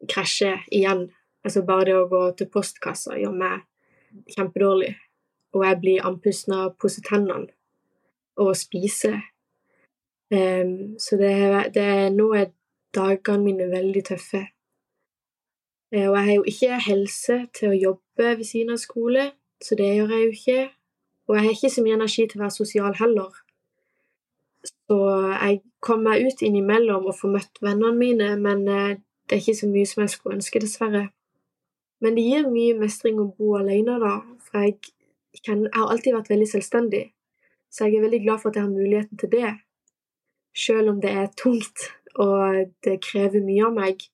krasjer 0.10 0.66
igjen. 0.72 1.10
Altså 1.44 1.64
bare 1.66 1.86
det 1.86 1.96
å 1.98 2.08
gå 2.10 2.24
til 2.38 2.50
postkassa 2.52 3.18
gjør 3.20 3.36
meg 3.38 3.62
kjempedårlig. 4.34 4.96
Og 5.56 5.64
jeg 5.66 5.80
blir 5.82 6.06
andpusten 6.06 6.54
av 6.58 6.74
pussetennene 6.82 7.48
og 8.38 8.54
spiser. 8.58 9.22
Um, 10.34 10.98
så 11.00 11.16
det, 11.18 11.34
det, 11.74 11.88
nå 12.14 12.28
er 12.36 12.52
dagene 12.96 13.46
mine 13.46 13.70
veldig 13.72 14.04
tøffe. 14.10 14.44
Uh, 15.96 16.10
og 16.10 16.18
jeg 16.18 16.26
har 16.26 16.34
jo 16.34 16.48
ikke 16.52 16.80
helse 16.90 17.38
til 17.56 17.72
å 17.72 17.80
jobbe 17.80 18.34
ved 18.42 18.44
siden 18.46 18.76
av 18.76 18.82
skole, 18.82 19.30
så 19.64 19.78
det 19.80 19.88
gjør 19.96 20.14
jeg 20.14 20.26
jo 20.26 20.36
ikke. 20.36 20.60
Og 21.28 21.36
jeg 21.36 21.44
har 21.44 21.56
ikke 21.56 21.74
så 21.74 21.84
mye 21.84 21.98
energi 22.00 22.26
til 22.26 22.40
å 22.40 22.46
være 22.46 22.56
sosial 22.56 22.96
heller. 23.00 23.36
Så 24.68 24.98
jeg 25.34 25.60
kommer 25.84 26.14
meg 26.14 26.28
ut 26.28 26.44
innimellom 26.48 27.10
og 27.10 27.18
får 27.20 27.34
møtt 27.34 27.62
vennene 27.64 27.96
mine, 27.98 28.30
men 28.40 28.64
eh, 28.72 28.98
det 29.28 29.36
er 29.36 29.44
ikke 29.44 29.60
så 29.60 29.70
mye 29.72 29.90
som 29.90 30.04
jeg 30.04 30.14
skulle 30.14 30.40
ønske, 30.40 30.62
dessverre. 30.64 31.04
Men 32.04 32.16
det 32.16 32.24
gir 32.28 32.48
mye 32.48 32.78
mestring 32.80 33.20
å 33.20 33.28
bo 33.36 33.58
alene, 33.60 33.98
da. 34.00 34.14
For 34.48 34.64
jeg, 34.64 34.78
kjenner, 35.42 35.68
jeg 35.68 35.82
har 35.82 35.94
alltid 35.94 36.16
vært 36.16 36.32
veldig 36.32 36.50
selvstendig. 36.54 37.04
Så 37.68 37.88
jeg 37.88 37.98
er 37.98 38.06
veldig 38.08 38.22
glad 38.24 38.42
for 38.42 38.52
at 38.52 38.60
jeg 38.60 38.68
har 38.68 38.74
muligheten 38.74 39.20
til 39.20 39.34
det. 39.34 39.54
Selv 40.58 40.94
om 40.94 41.02
det 41.04 41.12
er 41.12 41.34
tungt 41.38 41.90
og 42.18 42.72
det 42.86 42.98
krever 43.04 43.44
mye 43.46 43.68
av 43.68 43.76
meg, 43.76 44.08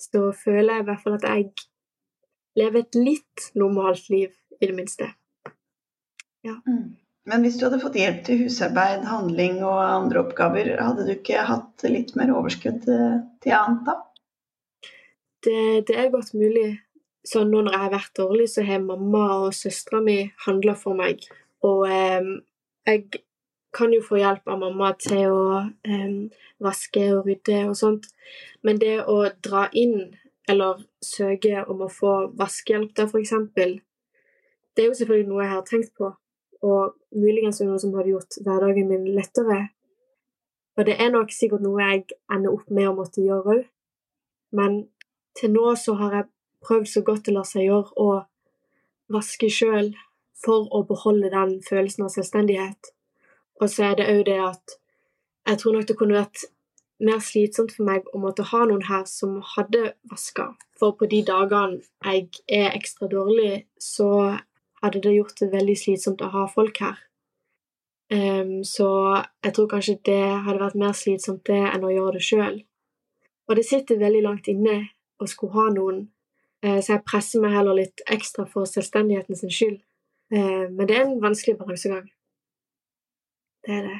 så 0.00 0.30
føler 0.36 0.74
jeg 0.74 0.84
i 0.84 0.88
hvert 0.90 1.04
fall 1.04 1.16
at 1.16 1.28
jeg 1.28 1.46
lever 2.58 2.82
et 2.82 2.98
litt 2.98 3.50
normalt 3.56 4.10
liv, 4.12 4.34
i 4.60 4.68
det 4.68 4.76
minste. 4.76 5.06
Ja. 6.46 6.56
Mm. 6.66 6.96
Men 7.28 7.44
hvis 7.44 7.58
du 7.60 7.66
hadde 7.66 7.80
fått 7.82 7.98
hjelp 8.00 8.22
til 8.26 8.44
husarbeid, 8.44 9.04
handling 9.08 9.60
og 9.60 9.78
andre 9.84 10.22
oppgaver, 10.24 10.72
hadde 10.80 11.04
du 11.06 11.12
ikke 11.14 11.44
hatt 11.46 11.84
litt 11.86 12.14
mer 12.18 12.32
overskudd 12.32 12.86
eh, 12.88 13.18
til 13.44 13.56
annet 13.56 13.90
da? 13.90 13.96
Det, 15.44 15.58
det 15.88 15.98
er 16.00 16.12
godt 16.12 16.32
mulig. 16.36 16.80
Så 17.24 17.44
nå 17.44 17.60
når 17.60 17.76
jeg 17.76 17.82
har 17.84 17.92
vært 17.92 18.16
dårlig, 18.16 18.46
så 18.48 18.64
har 18.64 18.80
mamma 18.82 19.24
og 19.44 19.56
søstera 19.56 20.00
mi 20.04 20.22
handla 20.46 20.74
for 20.80 20.96
meg. 20.96 21.26
Og 21.68 21.84
eh, 21.92 22.30
jeg 22.88 23.04
kan 23.76 23.92
jo 23.94 24.00
få 24.02 24.18
hjelp 24.18 24.48
av 24.50 24.62
mamma 24.64 24.94
til 24.98 25.36
å 25.36 25.44
eh, 25.60 26.40
vaske 26.64 27.04
og 27.18 27.28
rydde 27.28 27.60
og 27.68 27.76
sånt. 27.78 28.08
Men 28.64 28.80
det 28.80 28.96
å 29.04 29.20
dra 29.44 29.68
inn, 29.76 30.16
eller 30.50 30.80
søke 31.04 31.62
om 31.68 31.84
å 31.84 31.92
få 31.92 32.14
vaskehjelp 32.40 32.96
da, 32.96 33.06
for 33.06 33.20
eksempel, 33.20 33.76
det 34.74 34.82
er 34.82 34.90
jo 34.90 34.98
selvfølgelig 34.98 35.30
noe 35.30 35.44
jeg 35.44 35.52
har 35.52 35.68
tenkt 35.68 35.94
på 36.00 36.10
og 36.66 36.96
muligens 37.16 37.60
noe 37.64 37.78
som 37.80 37.94
hadde 37.96 38.12
gjort 38.12 38.38
hverdagen 38.44 38.88
min 38.90 39.06
lettere. 39.16 39.60
Og 40.76 40.86
det 40.86 40.96
er 41.00 41.12
nok 41.12 41.32
sikkert 41.34 41.64
noe 41.64 41.80
jeg 41.82 42.04
ender 42.32 42.54
opp 42.54 42.68
med 42.70 42.88
å 42.88 42.96
måtte 42.96 43.24
gjøre 43.24 43.56
òg. 43.56 43.64
Men 44.56 44.82
til 45.38 45.52
nå 45.54 45.74
så 45.78 45.96
har 46.00 46.16
jeg 46.16 46.30
prøvd 46.66 46.92
så 46.92 47.02
godt 47.06 47.26
det 47.26 47.34
lar 47.36 47.48
seg 47.48 47.66
gjøre 47.66 47.96
å 47.96 48.08
vaske 49.10 49.50
sjøl 49.50 49.92
for 50.44 50.68
å 50.74 50.82
beholde 50.88 51.32
den 51.32 51.58
følelsen 51.66 52.06
av 52.06 52.14
selvstendighet. 52.14 52.92
Og 53.60 53.68
så 53.68 53.90
er 53.90 53.98
det 53.98 54.08
òg 54.12 54.24
det 54.28 54.38
at 54.44 54.76
jeg 55.48 55.60
tror 55.60 55.76
nok 55.76 55.88
det 55.88 55.96
kunne 55.98 56.18
vært 56.20 56.46
mer 57.00 57.20
slitsomt 57.24 57.72
for 57.76 57.88
meg 57.88 58.08
å 58.12 58.20
måtte 58.20 58.44
ha 58.50 58.64
noen 58.68 58.84
her 58.88 59.06
som 59.08 59.38
hadde 59.54 59.94
vaska. 60.10 60.50
For 60.78 60.96
på 60.96 61.08
de 61.12 61.22
dagene 61.26 61.80
jeg 62.04 62.28
er 62.48 62.76
ekstra 62.76 63.08
dårlig, 63.08 63.66
så 63.80 64.36
hadde 64.82 65.02
det 65.04 65.14
gjort 65.14 65.40
det 65.40 65.50
veldig 65.52 65.76
slitsomt 65.78 66.22
å 66.24 66.30
ha 66.34 66.46
folk 66.50 66.80
her. 66.82 66.98
Um, 68.10 68.64
så 68.66 68.88
jeg 69.44 69.54
tror 69.54 69.68
kanskje 69.70 70.00
det 70.08 70.22
hadde 70.46 70.58
vært 70.58 70.78
mer 70.82 70.96
slitsomt 70.98 71.44
det 71.46 71.60
enn 71.68 71.86
å 71.86 71.92
gjøre 71.92 72.16
det 72.18 72.24
sjøl. 72.26 72.56
Og 73.46 73.58
det 73.58 73.66
sitter 73.68 74.00
veldig 74.00 74.24
langt 74.24 74.50
inne 74.50 74.80
å 75.20 75.28
skulle 75.30 75.54
ha 75.54 75.68
noen, 75.76 76.02
uh, 76.66 76.80
så 76.80 76.96
jeg 76.96 77.06
presser 77.06 77.44
meg 77.44 77.54
heller 77.54 77.78
litt 77.78 78.02
ekstra 78.10 78.48
for 78.50 78.66
selvstendigheten 78.66 79.38
sin 79.38 79.54
skyld. 79.54 79.80
Uh, 80.34 80.66
men 80.72 80.86
det 80.88 80.98
er 80.98 81.06
en 81.06 81.20
vanskelig 81.22 81.58
balansegang. 81.60 82.08
Det 83.66 83.76
er 83.78 83.86
det. 83.86 83.98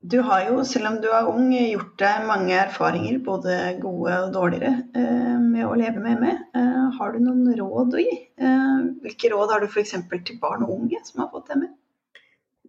Du 0.00 0.20
har 0.22 0.44
jo, 0.46 0.60
selv 0.64 0.86
om 0.92 0.96
du 1.02 1.08
er 1.10 1.26
ung, 1.26 1.48
gjort 1.50 1.96
deg 1.98 2.26
mange 2.28 2.54
erfaringer, 2.54 3.16
både 3.24 3.54
gode 3.82 4.14
og 4.28 4.30
dårligere, 4.36 4.84
eh, 4.94 5.38
med 5.42 5.66
å 5.66 5.74
leve 5.74 5.98
med 5.98 6.20
ME. 6.20 6.34
Eh, 6.54 6.84
har 6.98 7.12
du 7.12 7.18
noen 7.18 7.50
råd 7.58 7.96
å 7.98 8.04
gi? 8.04 8.14
Eh, 8.38 8.84
hvilke 9.02 9.32
råd 9.32 9.50
har 9.50 9.60
du 9.60 9.66
f.eks. 9.66 9.96
til 10.24 10.38
barn 10.38 10.62
og 10.62 10.76
unge 10.76 11.02
som 11.02 11.24
har 11.24 11.32
fått 11.34 11.50
ME? 11.56 11.72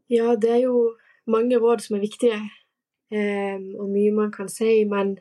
Ja, 0.10 0.34
det 0.36 0.50
er 0.50 0.62
jo 0.64 0.96
mange 1.28 1.62
råd 1.62 1.86
som 1.86 2.00
er 2.00 2.02
viktige, 2.02 2.42
og 3.12 3.88
mye 3.90 4.12
man 4.14 4.32
kan 4.32 4.50
si, 4.50 4.84
men 4.86 5.20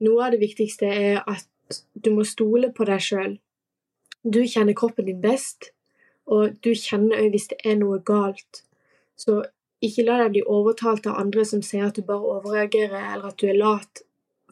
noe 0.00 0.24
av 0.24 0.30
det 0.30 0.40
viktigste 0.40 0.86
er 0.86 1.22
at 1.26 1.82
du 1.94 2.12
må 2.14 2.22
stole 2.22 2.70
på 2.70 2.86
deg 2.86 3.02
sjøl. 3.02 3.38
Du 4.22 4.42
kjenner 4.46 4.74
kroppen 4.78 5.06
din 5.06 5.20
best, 5.20 5.72
og 6.26 6.60
du 6.62 6.70
kjenner 6.78 7.18
òg 7.24 7.34
hvis 7.34 7.50
det 7.50 7.58
er 7.64 7.78
noe 7.82 7.98
galt. 8.06 8.62
Så 9.18 9.42
ikke 9.84 10.04
la 10.04 10.18
deg 10.20 10.34
bli 10.34 10.44
overtalt 10.44 11.06
av 11.08 11.18
andre 11.20 11.44
som 11.48 11.62
sier 11.64 11.88
at 11.88 11.96
du 11.96 12.04
bare 12.06 12.36
overreagerer, 12.36 13.14
eller 13.14 13.30
at 13.30 13.40
du 13.40 13.48
er 13.48 13.58
lat, 13.58 14.02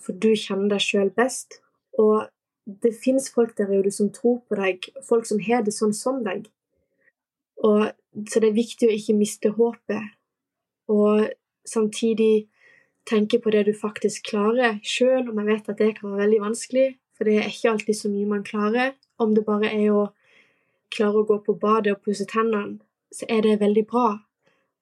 for 0.01 0.17
du 0.17 0.31
kjenner 0.33 0.75
deg 0.75 0.85
sjøl 0.85 1.11
best. 1.17 1.61
Og 2.01 2.29
det 2.85 2.95
fins 2.97 3.29
folk 3.33 3.57
der 3.59 3.73
ute 3.73 3.93
som 3.95 4.12
tror 4.14 4.41
på 4.49 4.59
deg, 4.61 4.88
folk 5.09 5.29
som 5.29 5.41
har 5.45 5.64
det 5.67 5.75
sånn 5.77 5.95
som 5.97 6.23
deg. 6.25 6.47
Og, 7.64 7.91
så 8.29 8.41
det 8.41 8.53
er 8.53 8.61
viktig 8.61 8.88
å 8.88 8.95
ikke 8.95 9.19
miste 9.19 9.53
håpet, 9.57 10.14
og 10.88 11.27
samtidig 11.69 12.49
tenke 13.09 13.41
på 13.43 13.53
det 13.53 13.64
du 13.69 13.75
faktisk 13.77 14.31
klarer, 14.31 14.79
sjøl 14.85 15.29
om 15.29 15.41
jeg 15.41 15.49
vet 15.49 15.71
at 15.73 15.81
det 15.81 15.95
kan 15.99 16.12
være 16.12 16.25
veldig 16.27 16.41
vanskelig, 16.45 16.88
for 17.17 17.29
det 17.29 17.38
er 17.41 17.51
ikke 17.51 17.73
alltid 17.73 17.99
så 17.99 18.11
mye 18.12 18.31
man 18.31 18.47
klarer. 18.47 18.95
Om 19.19 19.35
det 19.35 19.45
bare 19.49 19.73
er 19.75 19.91
å 19.91 20.05
klare 20.95 21.21
å 21.21 21.27
gå 21.27 21.41
på 21.45 21.57
badet 21.59 21.97
og 21.97 22.05
pusse 22.07 22.29
tennene, 22.31 22.79
så 23.12 23.27
er 23.33 23.43
det 23.45 23.59
veldig 23.61 23.85
bra. 23.91 24.09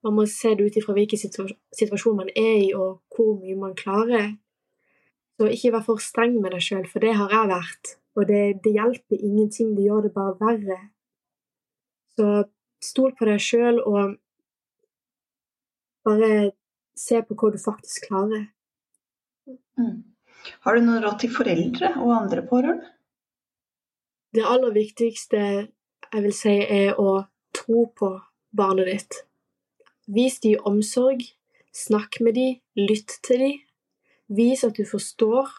Man 0.06 0.14
må 0.14 0.24
se 0.30 0.52
det 0.54 0.62
ut 0.62 0.76
ifra 0.78 0.94
hvilken 0.94 1.18
situasjon 1.18 2.18
man 2.20 2.28
er 2.30 2.58
i, 2.62 2.68
og 2.78 3.00
hvor 3.10 3.32
mye 3.40 3.56
man 3.58 3.72
klarer. 3.74 4.36
Så 5.34 5.48
ikke 5.50 5.72
vær 5.74 5.82
for 5.88 6.02
streng 6.02 6.36
med 6.38 6.54
deg 6.54 6.62
sjøl, 6.62 6.84
for 6.86 7.02
det 7.02 7.16
har 7.18 7.32
jeg 7.34 7.50
vært. 7.50 7.96
Og 8.14 8.28
det, 8.28 8.42
det, 8.62 8.76
hjelper 8.78 9.18
ingenting, 9.18 9.74
det 9.74 9.88
gjør 9.88 10.06
det 10.06 10.12
bare 10.14 10.36
verre. 10.38 10.78
Så 12.14 12.28
stol 12.86 13.16
på 13.18 13.26
deg 13.28 13.42
sjøl, 13.42 13.82
og 13.82 14.14
bare 16.06 16.30
se 16.96 17.20
på 17.26 17.34
hva 17.34 17.50
du 17.52 17.58
faktisk 17.60 18.06
klarer. 18.06 18.46
Mm. 19.76 20.04
Har 20.62 20.76
du 20.76 20.86
noen 20.86 21.02
råd 21.02 21.18
til 21.20 21.34
foreldre 21.34 21.96
og 21.98 22.14
andre 22.14 22.46
pårørende? 22.46 22.92
Det 24.36 24.46
aller 24.46 24.70
viktigste 24.70 25.42
jeg 25.42 26.22
vil 26.22 26.34
si, 26.36 26.54
er 26.62 26.94
å 27.00 27.24
tro 27.56 27.88
på 27.98 28.14
barnet 28.56 28.92
ditt. 28.92 29.24
Vis 30.06 30.38
de 30.40 30.54
omsorg, 30.62 31.22
snakk 31.74 32.20
med 32.22 32.36
de, 32.38 32.48
lytt 32.78 33.18
til 33.26 33.40
de. 33.42 33.52
Vis 34.30 34.62
at 34.64 34.78
du 34.78 34.84
forstår. 34.86 35.50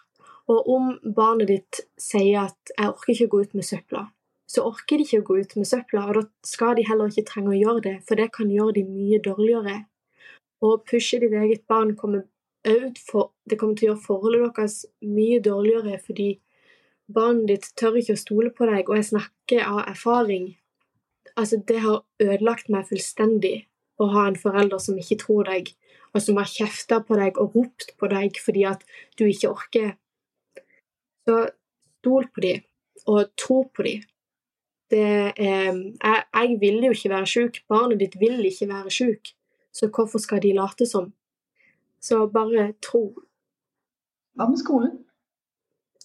Og 0.48 0.70
om 0.72 0.94
barnet 1.04 1.50
ditt 1.52 1.82
sier 2.00 2.48
at 2.48 2.72
'jeg 2.72 2.88
orker 2.88 3.12
ikke 3.14 3.28
å 3.28 3.34
gå 3.34 3.42
ut 3.42 3.54
med 3.56 3.66
søpla', 3.68 4.08
så 4.48 4.64
orker 4.64 4.98
de 4.98 5.04
ikke 5.04 5.20
å 5.20 5.28
gå 5.28 5.40
ut 5.42 5.56
med 5.58 5.68
søpla, 5.68 6.08
og 6.08 6.14
da 6.16 6.22
skal 6.44 6.76
de 6.76 6.86
heller 6.88 7.12
ikke 7.12 7.28
trenge 7.28 7.52
å 7.52 7.60
gjøre 7.60 7.82
det, 7.84 7.96
for 8.08 8.16
det 8.16 8.32
kan 8.32 8.48
gjøre 8.48 8.74
de 8.80 8.84
mye 8.84 9.20
dårligere. 9.20 9.86
Å 10.64 10.78
pushe 10.88 11.20
ditt 11.20 11.36
eget 11.36 11.68
barn 11.68 11.96
kommer 11.96 12.24
for, 13.10 13.32
det 13.50 13.60
kommer 13.60 13.76
til 13.76 13.90
å 13.90 13.92
gjøre 13.92 14.06
forholdet 14.06 14.56
deres 14.56 14.86
mye 15.04 15.40
dårligere, 15.44 16.00
fordi 16.00 16.40
barnet 17.12 17.48
ditt 17.48 17.74
tør 17.76 18.00
ikke 18.00 18.16
å 18.16 18.24
stole 18.24 18.50
på 18.56 18.66
deg, 18.66 18.90
og 18.90 18.96
jeg 18.96 19.12
snakker 19.12 19.68
av 19.68 19.84
erfaring. 19.88 20.56
Altså, 21.36 21.60
det 21.68 21.80
har 21.84 22.04
ødelagt 22.24 22.70
meg 22.70 22.88
fullstendig 22.88 23.67
å 23.98 24.08
ha 24.14 24.28
en 24.30 24.40
forelder 24.40 24.82
som 24.82 24.98
ikke 25.00 25.20
tror 25.24 25.48
deg, 25.50 25.72
og 26.14 26.24
som 26.24 26.38
har 26.40 26.50
kjefta 26.50 27.02
på 27.06 27.18
deg 27.20 27.40
og 27.42 27.56
ropt 27.58 27.94
på 28.00 28.10
deg 28.12 28.38
fordi 28.42 28.66
at 28.70 28.84
du 29.20 29.26
ikke 29.28 29.52
orker. 29.52 29.96
Så 31.28 31.48
stol 32.08 32.30
på 32.34 32.42
dem, 32.42 32.62
og 33.08 33.34
tro 33.40 33.64
på 33.76 33.84
dem. 33.84 34.06
Er, 34.90 35.34
jeg, 35.36 36.24
jeg 36.34 36.60
vil 36.62 36.86
jo 36.86 36.94
ikke 36.96 37.12
være 37.12 37.28
sjuk, 37.28 37.60
barnet 37.68 38.00
ditt 38.00 38.16
vil 38.22 38.40
ikke 38.48 38.70
være 38.70 38.94
sjuk, 38.94 39.34
så 39.76 39.90
hvorfor 39.92 40.24
skal 40.24 40.42
de 40.42 40.54
late 40.56 40.88
som? 40.88 41.12
Så 42.00 42.24
bare 42.32 42.72
tro. 42.84 43.10
Hva 44.38 44.48
med 44.48 44.62
skolen? 44.62 44.94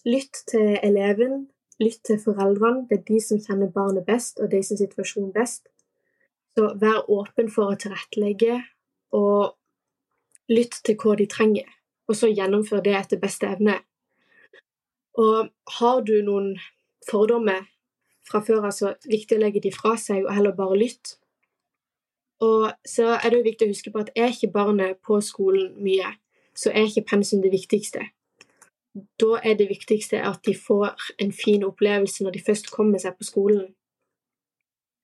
Lytt 0.03 0.43
til 0.51 0.75
eleven, 0.83 1.45
lytt 1.79 2.01
til 2.03 2.19
foreldrene. 2.19 2.83
Det 2.89 2.99
er 2.99 3.05
de 3.07 3.21
som 3.23 3.39
kjenner 3.39 3.71
barnet 3.71 4.03
best, 4.05 4.41
og 4.41 4.51
deres 4.51 4.73
situasjon 4.75 5.31
best. 5.31 5.69
Så 6.53 6.69
vær 6.77 7.09
åpen 7.09 7.49
for 7.49 7.73
å 7.73 7.79
tilrettelegge, 7.79 8.59
og 9.13 9.55
lytt 10.53 10.79
til 10.85 10.97
hva 11.01 11.15
de 11.17 11.25
trenger, 11.29 11.69
og 12.09 12.17
så 12.17 12.29
gjennomfør 12.29 12.83
det 12.85 12.93
etter 12.97 13.21
beste 13.21 13.49
evne. 13.49 13.79
Og 15.17 15.49
har 15.79 16.01
du 16.05 16.15
noen 16.25 16.55
fordommer 17.09 17.65
fra 18.27 18.41
før, 18.45 18.65
altså 18.69 18.93
viktig 19.09 19.37
å 19.37 19.43
legge 19.43 19.61
de 19.63 19.73
fra 19.73 19.95
seg, 19.99 20.25
og 20.25 20.33
heller 20.33 20.55
bare 20.57 20.79
lytte. 20.79 21.17
Og 22.43 22.71
så 22.87 23.13
er 23.15 23.29
det 23.29 23.39
jo 23.39 23.45
viktig 23.45 23.67
å 23.67 23.71
huske 23.71 23.91
på 23.93 24.01
at 24.03 24.11
er 24.19 24.33
ikke 24.33 24.51
barnet 24.51 24.99
på 25.05 25.19
skolen 25.23 25.73
mye, 25.83 26.15
så 26.57 26.73
er 26.73 26.89
ikke 26.89 27.07
pensum 27.13 27.43
det 27.43 27.53
viktigste. 27.53 28.09
Da 29.21 29.39
er 29.41 29.55
det 29.57 29.69
viktigste 29.69 30.19
at 30.21 30.43
de 30.45 30.53
får 30.57 31.13
en 31.23 31.31
fin 31.33 31.63
opplevelse 31.65 32.23
når 32.23 32.35
de 32.35 32.43
først 32.45 32.69
kommer 32.73 33.01
seg 33.01 33.15
på 33.17 33.25
skolen. 33.29 33.71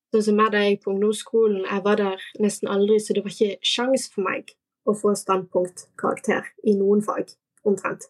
Sånn 0.09 0.25
som 0.25 0.39
med 0.39 0.55
da 0.55 0.63
jeg 0.65 0.79
på 0.81 0.93
ungdomsskolen, 0.93 1.67
jeg 1.69 1.83
var 1.85 1.99
der 1.99 2.23
nesten 2.41 2.69
aldri, 2.71 2.97
så 2.97 3.13
det 3.13 3.21
var 3.25 3.33
ikke 3.35 3.59
sjans 3.65 4.07
for 4.09 4.25
meg 4.25 4.55
å 4.89 4.95
få 4.97 5.13
standpunktkarakter 5.17 6.47
i 6.65 6.73
noen 6.79 7.03
fag, 7.05 7.35
omtrent. 7.67 8.07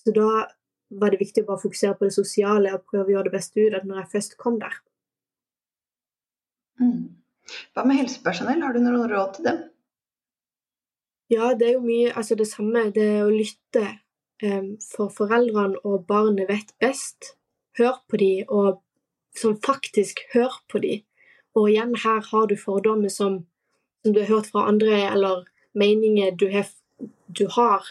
Så 0.00 0.14
da 0.16 0.48
var 0.90 1.12
det 1.12 1.20
viktig 1.20 1.44
å 1.44 1.52
bare 1.52 1.62
fokusere 1.62 1.94
på 1.98 2.08
det 2.08 2.16
sosiale 2.16 2.72
og 2.74 2.86
prøve 2.90 3.12
å 3.12 3.14
gjøre 3.14 3.28
det 3.28 3.36
beste 3.36 3.62
ut 3.62 3.76
av 3.78 3.86
når 3.86 4.02
jeg 4.02 4.12
først 4.16 4.36
kom 4.40 4.58
der. 4.62 4.74
Mm. 6.80 7.20
Hva 7.74 7.84
med 7.86 8.00
helsepersonell, 8.00 8.62
har 8.64 8.74
du 8.74 8.82
noen 8.82 9.10
råd 9.10 9.36
til 9.36 9.46
dem? 9.46 9.60
Ja, 11.30 11.52
det 11.54 11.68
er 11.68 11.76
jo 11.76 11.84
mye 11.84 12.10
altså 12.10 12.34
det 12.38 12.48
samme, 12.50 12.88
det 12.94 13.10
å 13.22 13.30
lytte. 13.30 13.86
Um, 14.40 14.78
for 14.80 15.12
foreldrene 15.12 15.78
og 15.84 16.06
barnet 16.08 16.48
vet 16.48 16.72
best. 16.80 17.34
Hør 17.78 18.00
på 18.08 18.18
dem, 18.18 18.48
og 18.48 18.80
som 19.36 19.58
faktisk 19.62 20.24
hør 20.32 20.56
på 20.72 20.80
dem. 20.82 21.04
Og 21.54 21.70
igjen, 21.70 21.94
her 22.04 22.20
har 22.30 22.46
du 22.46 22.56
fordommer 22.56 23.08
som, 23.08 23.46
som 24.02 24.14
du 24.14 24.20
har 24.20 24.30
hørt 24.30 24.50
fra 24.52 24.68
andre, 24.68 25.12
eller 25.12 25.44
meninger 25.72 26.36
du 26.36 26.48
har, 26.50 26.68
du 27.38 27.46
har. 27.56 27.86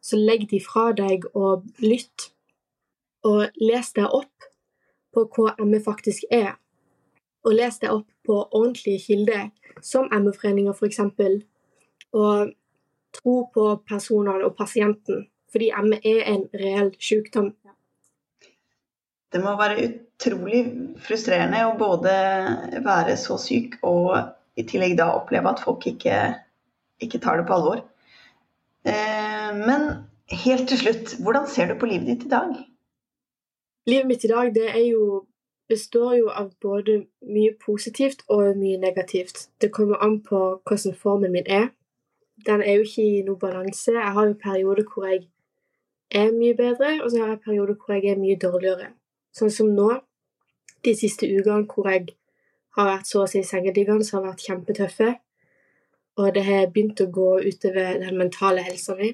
Så 0.00 0.16
legg 0.16 0.48
de 0.50 0.60
fra 0.60 0.90
deg 0.96 1.28
og 1.34 1.66
lytt. 1.78 2.32
Og 3.22 3.46
les 3.60 3.92
deg 3.94 4.08
opp 4.10 4.48
på 5.14 5.26
hva 5.36 5.54
ME 5.62 5.78
faktisk 5.84 6.24
er. 6.30 6.56
Og 7.44 7.54
les 7.58 7.78
deg 7.82 7.92
opp 7.92 8.08
på 8.26 8.38
ordentlige 8.50 9.02
kilder, 9.06 9.50
som 9.82 10.08
ME-foreninger 10.10 10.74
f.eks. 10.74 11.00
Og 12.12 12.52
tro 13.12 13.34
på 13.54 13.66
personene 13.88 14.46
og 14.46 14.56
pasienten, 14.56 15.26
fordi 15.52 15.70
ME 15.84 15.98
er 16.04 16.24
en 16.32 16.46
reell 16.54 16.92
sykdom. 17.00 17.52
Det 19.32 19.40
må 19.40 19.54
være 19.56 19.88
utrolig 20.22 20.62
frustrerende 21.02 21.64
å 21.66 21.76
både 21.78 22.12
være 22.84 23.16
så 23.18 23.38
syk 23.40 23.78
og 23.86 24.14
i 24.58 24.64
tillegg 24.68 24.96
da 24.98 25.12
oppleve 25.16 25.50
at 25.50 25.62
folk 25.64 25.86
ikke, 25.88 26.18
ikke 27.02 27.20
tar 27.22 27.40
det 27.40 27.48
på 27.48 27.56
alvor. 27.56 27.82
Eh, 28.84 29.50
men 29.56 29.88
helt 30.44 30.68
til 30.68 30.78
slutt, 30.78 31.16
hvordan 31.22 31.48
ser 31.48 31.72
du 31.72 31.78
på 31.80 31.88
livet 31.90 32.06
ditt 32.06 32.26
i 32.26 32.32
dag? 32.32 32.54
Livet 33.88 34.06
mitt 34.06 34.24
i 34.24 34.30
dag 34.30 34.52
det 34.54 34.68
er 34.70 34.84
jo, 34.84 35.24
består 35.68 36.16
jo 36.18 36.30
av 36.30 36.52
både 36.62 37.02
mye 37.26 37.54
positivt 37.64 38.22
og 38.28 38.56
mye 38.58 38.78
negativt. 38.78 39.48
Det 39.60 39.72
kommer 39.72 40.02
an 40.04 40.20
på 40.22 40.42
hvordan 40.62 40.98
formen 40.98 41.32
min 41.32 41.48
er. 41.48 41.70
Den 42.46 42.62
er 42.62 42.78
jo 42.78 42.86
ikke 42.86 43.02
i 43.02 43.22
noe 43.26 43.38
balanse. 43.38 43.94
Jeg 43.94 44.14
har 44.16 44.26
jo 44.28 44.38
perioder 44.42 44.86
hvor 44.88 45.08
jeg 45.08 45.26
er 46.12 46.32
mye 46.34 46.54
bedre, 46.56 46.98
og 47.02 47.10
så 47.10 47.22
har 47.22 47.34
jeg 47.34 47.44
perioder 47.46 47.78
hvor 47.78 47.94
jeg 47.94 48.12
er 48.12 48.20
mye 48.20 48.38
dårligere. 48.38 48.92
Sånn 49.32 49.52
som 49.52 49.70
nå, 49.72 49.94
de 50.84 50.94
siste 50.98 51.28
ukene 51.28 51.66
hvor 51.70 51.88
jeg 51.90 52.14
har 52.76 52.88
vært 52.88 53.08
så 53.08 53.22
å 53.22 53.28
si 53.30 53.42
sengeliggende, 53.44 54.04
som 54.06 54.20
har 54.20 54.32
vært 54.32 54.46
kjempetøffe. 54.46 55.10
Og 56.20 56.34
det 56.36 56.44
har 56.44 56.70
begynt 56.72 57.00
å 57.00 57.10
gå 57.12 57.28
utover 57.46 58.00
den 58.02 58.18
mentale 58.20 58.64
helsa 58.64 58.96
mi. 58.98 59.12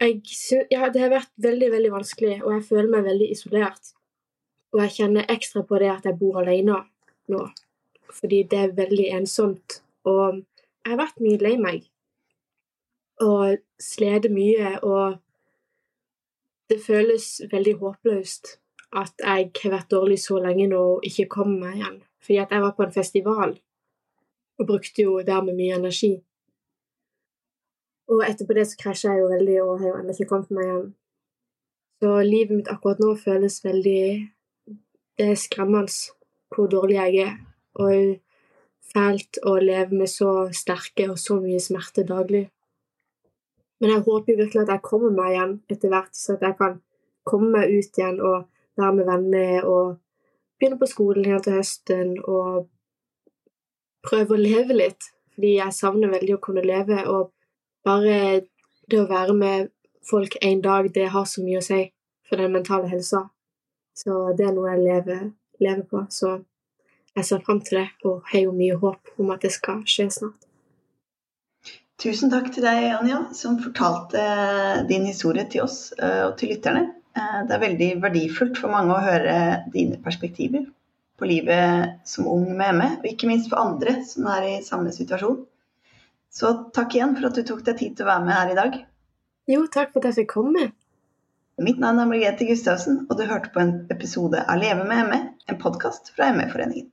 Ja, 0.00 0.88
det 0.88 1.00
har 1.02 1.12
vært 1.12 1.32
veldig, 1.44 1.70
veldig 1.74 1.92
vanskelig, 1.92 2.38
og 2.40 2.54
jeg 2.54 2.66
føler 2.70 2.92
meg 2.94 3.08
veldig 3.08 3.28
isolert. 3.34 3.92
Og 4.72 4.80
jeg 4.84 4.96
kjenner 4.96 5.28
ekstra 5.32 5.64
på 5.66 5.80
det 5.82 5.90
at 5.92 6.06
jeg 6.08 6.16
bor 6.20 6.38
alene 6.40 6.78
nå, 7.32 7.40
fordi 8.16 8.44
det 8.48 8.60
er 8.64 8.76
veldig 8.76 9.08
ensomt. 9.18 9.80
Og 10.08 10.40
jeg 10.40 10.92
har 10.92 11.00
vært 11.02 11.20
mye 11.20 11.40
lei 11.42 11.56
meg 11.60 11.88
og 13.20 13.60
slitt 13.76 14.30
mye 14.32 14.78
og 14.80 15.18
det 16.72 16.78
føles 16.80 17.26
veldig 17.50 17.74
håpløst 17.82 18.54
at 18.96 19.12
jeg 19.22 19.50
har 19.62 19.74
vært 19.74 19.90
dårlig 19.90 20.18
så 20.18 20.38
lenge 20.42 20.66
nå 20.70 20.80
og 20.96 21.04
ikke 21.06 21.28
kommer 21.30 21.66
meg 21.66 21.76
igjen. 21.78 21.98
Fordi 22.20 22.38
at 22.42 22.54
jeg 22.54 22.62
var 22.64 22.74
på 22.76 22.84
en 22.84 22.94
festival 22.94 23.54
og 24.60 24.66
brukte 24.66 25.02
jo 25.02 25.20
dermed 25.24 25.56
mye 25.56 25.76
energi. 25.78 26.12
Og 28.10 28.24
etterpå 28.26 28.56
det 28.56 28.66
så 28.68 28.78
krasja 28.80 29.14
jeg 29.14 29.22
jo 29.22 29.30
veldig 29.30 29.58
og 29.62 29.76
har 29.80 29.88
jo 29.88 29.98
ennå 30.00 30.16
ikke 30.16 30.28
kommet 30.32 30.50
meg 30.56 30.66
igjen. 30.66 30.88
Så 32.00 32.16
livet 32.26 32.56
mitt 32.56 32.72
akkurat 32.72 33.00
nå 33.00 33.14
føles 33.20 33.60
veldig 33.64 34.02
Det 35.20 35.26
er 35.28 35.36
skremmende 35.36 35.92
hvor 36.48 36.66
dårlig 36.66 36.96
jeg 36.96 37.26
er. 37.26 37.34
Og 37.76 38.18
fælt 38.92 39.38
å 39.46 39.58
leve 39.60 39.94
med 39.94 40.08
så 40.10 40.48
sterke 40.56 41.10
og 41.12 41.18
så 41.20 41.36
mye 41.40 41.60
smerte 41.60 42.06
daglig. 42.08 42.48
Men 43.80 43.94
jeg 43.94 44.04
håper 44.06 44.38
virkelig 44.38 44.62
at 44.64 44.72
jeg 44.74 44.84
kommer 44.84 45.12
meg 45.14 45.34
igjen 45.34 45.52
etter 45.72 45.92
hvert, 45.92 46.16
så 46.16 46.34
at 46.34 46.42
jeg 46.44 46.56
kan 46.58 46.80
komme 47.24 47.52
meg 47.54 47.70
ut 47.70 48.00
igjen 48.00 48.18
og 48.20 48.48
være 48.78 48.92
med 48.96 49.08
venner 49.08 49.66
og 49.68 49.96
begynne 50.58 50.78
på 50.80 50.88
skolen 50.90 51.24
igjen 51.24 51.42
til 51.44 51.56
høsten 51.58 52.12
og 52.20 52.68
prøve 54.06 54.36
å 54.36 54.40
leve 54.40 54.76
litt. 54.76 55.10
Fordi 55.34 55.54
jeg 55.56 55.76
savner 55.76 56.12
veldig 56.12 56.36
å 56.36 56.42
kunne 56.44 56.64
leve, 56.66 57.00
og 57.08 57.30
bare 57.86 58.42
det 58.90 58.98
å 59.00 59.08
være 59.08 59.36
med 59.36 59.70
folk 60.10 60.36
en 60.42 60.60
dag, 60.64 60.90
det 60.94 61.08
har 61.14 61.24
så 61.28 61.44
mye 61.44 61.60
å 61.60 61.64
si 61.64 61.84
for 62.28 62.40
den 62.40 62.52
mentale 62.52 62.90
helsa. 62.90 63.28
Så 63.96 64.34
det 64.36 64.46
er 64.48 64.54
noe 64.56 64.74
jeg 64.74 64.84
lever, 64.84 65.24
lever 65.62 65.86
på. 65.88 66.04
Så 66.12 66.36
jeg 67.16 67.26
ser 67.26 67.42
fram 67.46 67.60
til 67.64 67.80
det, 67.80 67.88
og 68.04 68.22
har 68.32 68.46
jo 68.46 68.54
mye 68.56 68.78
håp 68.82 69.14
om 69.18 69.32
at 69.34 69.46
det 69.46 69.52
skal 69.54 69.82
skje 69.88 70.10
snart. 70.18 70.46
Tusen 72.00 72.30
takk 72.32 72.48
til 72.54 72.64
deg, 72.64 72.86
Anja, 72.96 73.26
som 73.36 73.58
fortalte 73.60 74.20
din 74.88 75.04
historie 75.04 75.44
til 75.52 75.66
oss 75.66 75.90
eh, 75.98 76.22
og 76.24 76.38
til 76.40 76.54
lytterne. 76.54 76.86
Eh, 77.16 77.40
det 77.46 77.56
er 77.56 77.64
veldig 77.64 77.88
verdifullt 78.04 78.60
for 78.60 78.72
mange 78.72 78.94
å 78.94 79.04
høre 79.04 79.36
dine 79.74 79.98
perspektiver 80.02 80.66
på 81.20 81.28
livet 81.28 81.98
som 82.08 82.28
ung 82.30 82.46
med 82.56 82.76
ME, 82.78 82.90
og 83.00 83.08
ikke 83.10 83.28
minst 83.28 83.50
for 83.50 83.60
andre 83.60 83.98
som 84.08 84.28
er 84.32 84.46
i 84.48 84.52
samme 84.64 84.92
situasjon. 84.94 85.42
Så 86.30 86.52
takk 86.76 86.94
igjen 86.94 87.16
for 87.16 87.28
at 87.28 87.36
du 87.36 87.42
tok 87.46 87.64
deg 87.66 87.80
tid 87.80 87.96
til 87.98 88.06
å 88.06 88.12
være 88.12 88.26
med 88.28 88.36
her 88.36 88.52
i 88.52 88.60
dag. 88.60 88.78
Jo, 89.50 89.64
takk 89.66 89.90
for 89.92 90.00
at 90.00 90.12
jeg 90.12 90.22
fikk 90.22 90.36
komme. 90.36 90.70
Mitt 91.60 91.80
navn 91.82 92.00
er 92.00 92.08
Margrethe 92.08 92.46
Gustavsen, 92.48 93.02
og 93.10 93.18
du 93.18 93.26
hørte 93.28 93.50
på 93.52 93.60
en 93.60 93.74
episode 93.92 94.40
av 94.46 94.62
Leve 94.62 94.86
med 94.88 95.10
ME, 95.10 95.20
en 95.50 95.60
podkast 95.60 96.14
fra 96.14 96.30
ME-foreningen. 96.32 96.88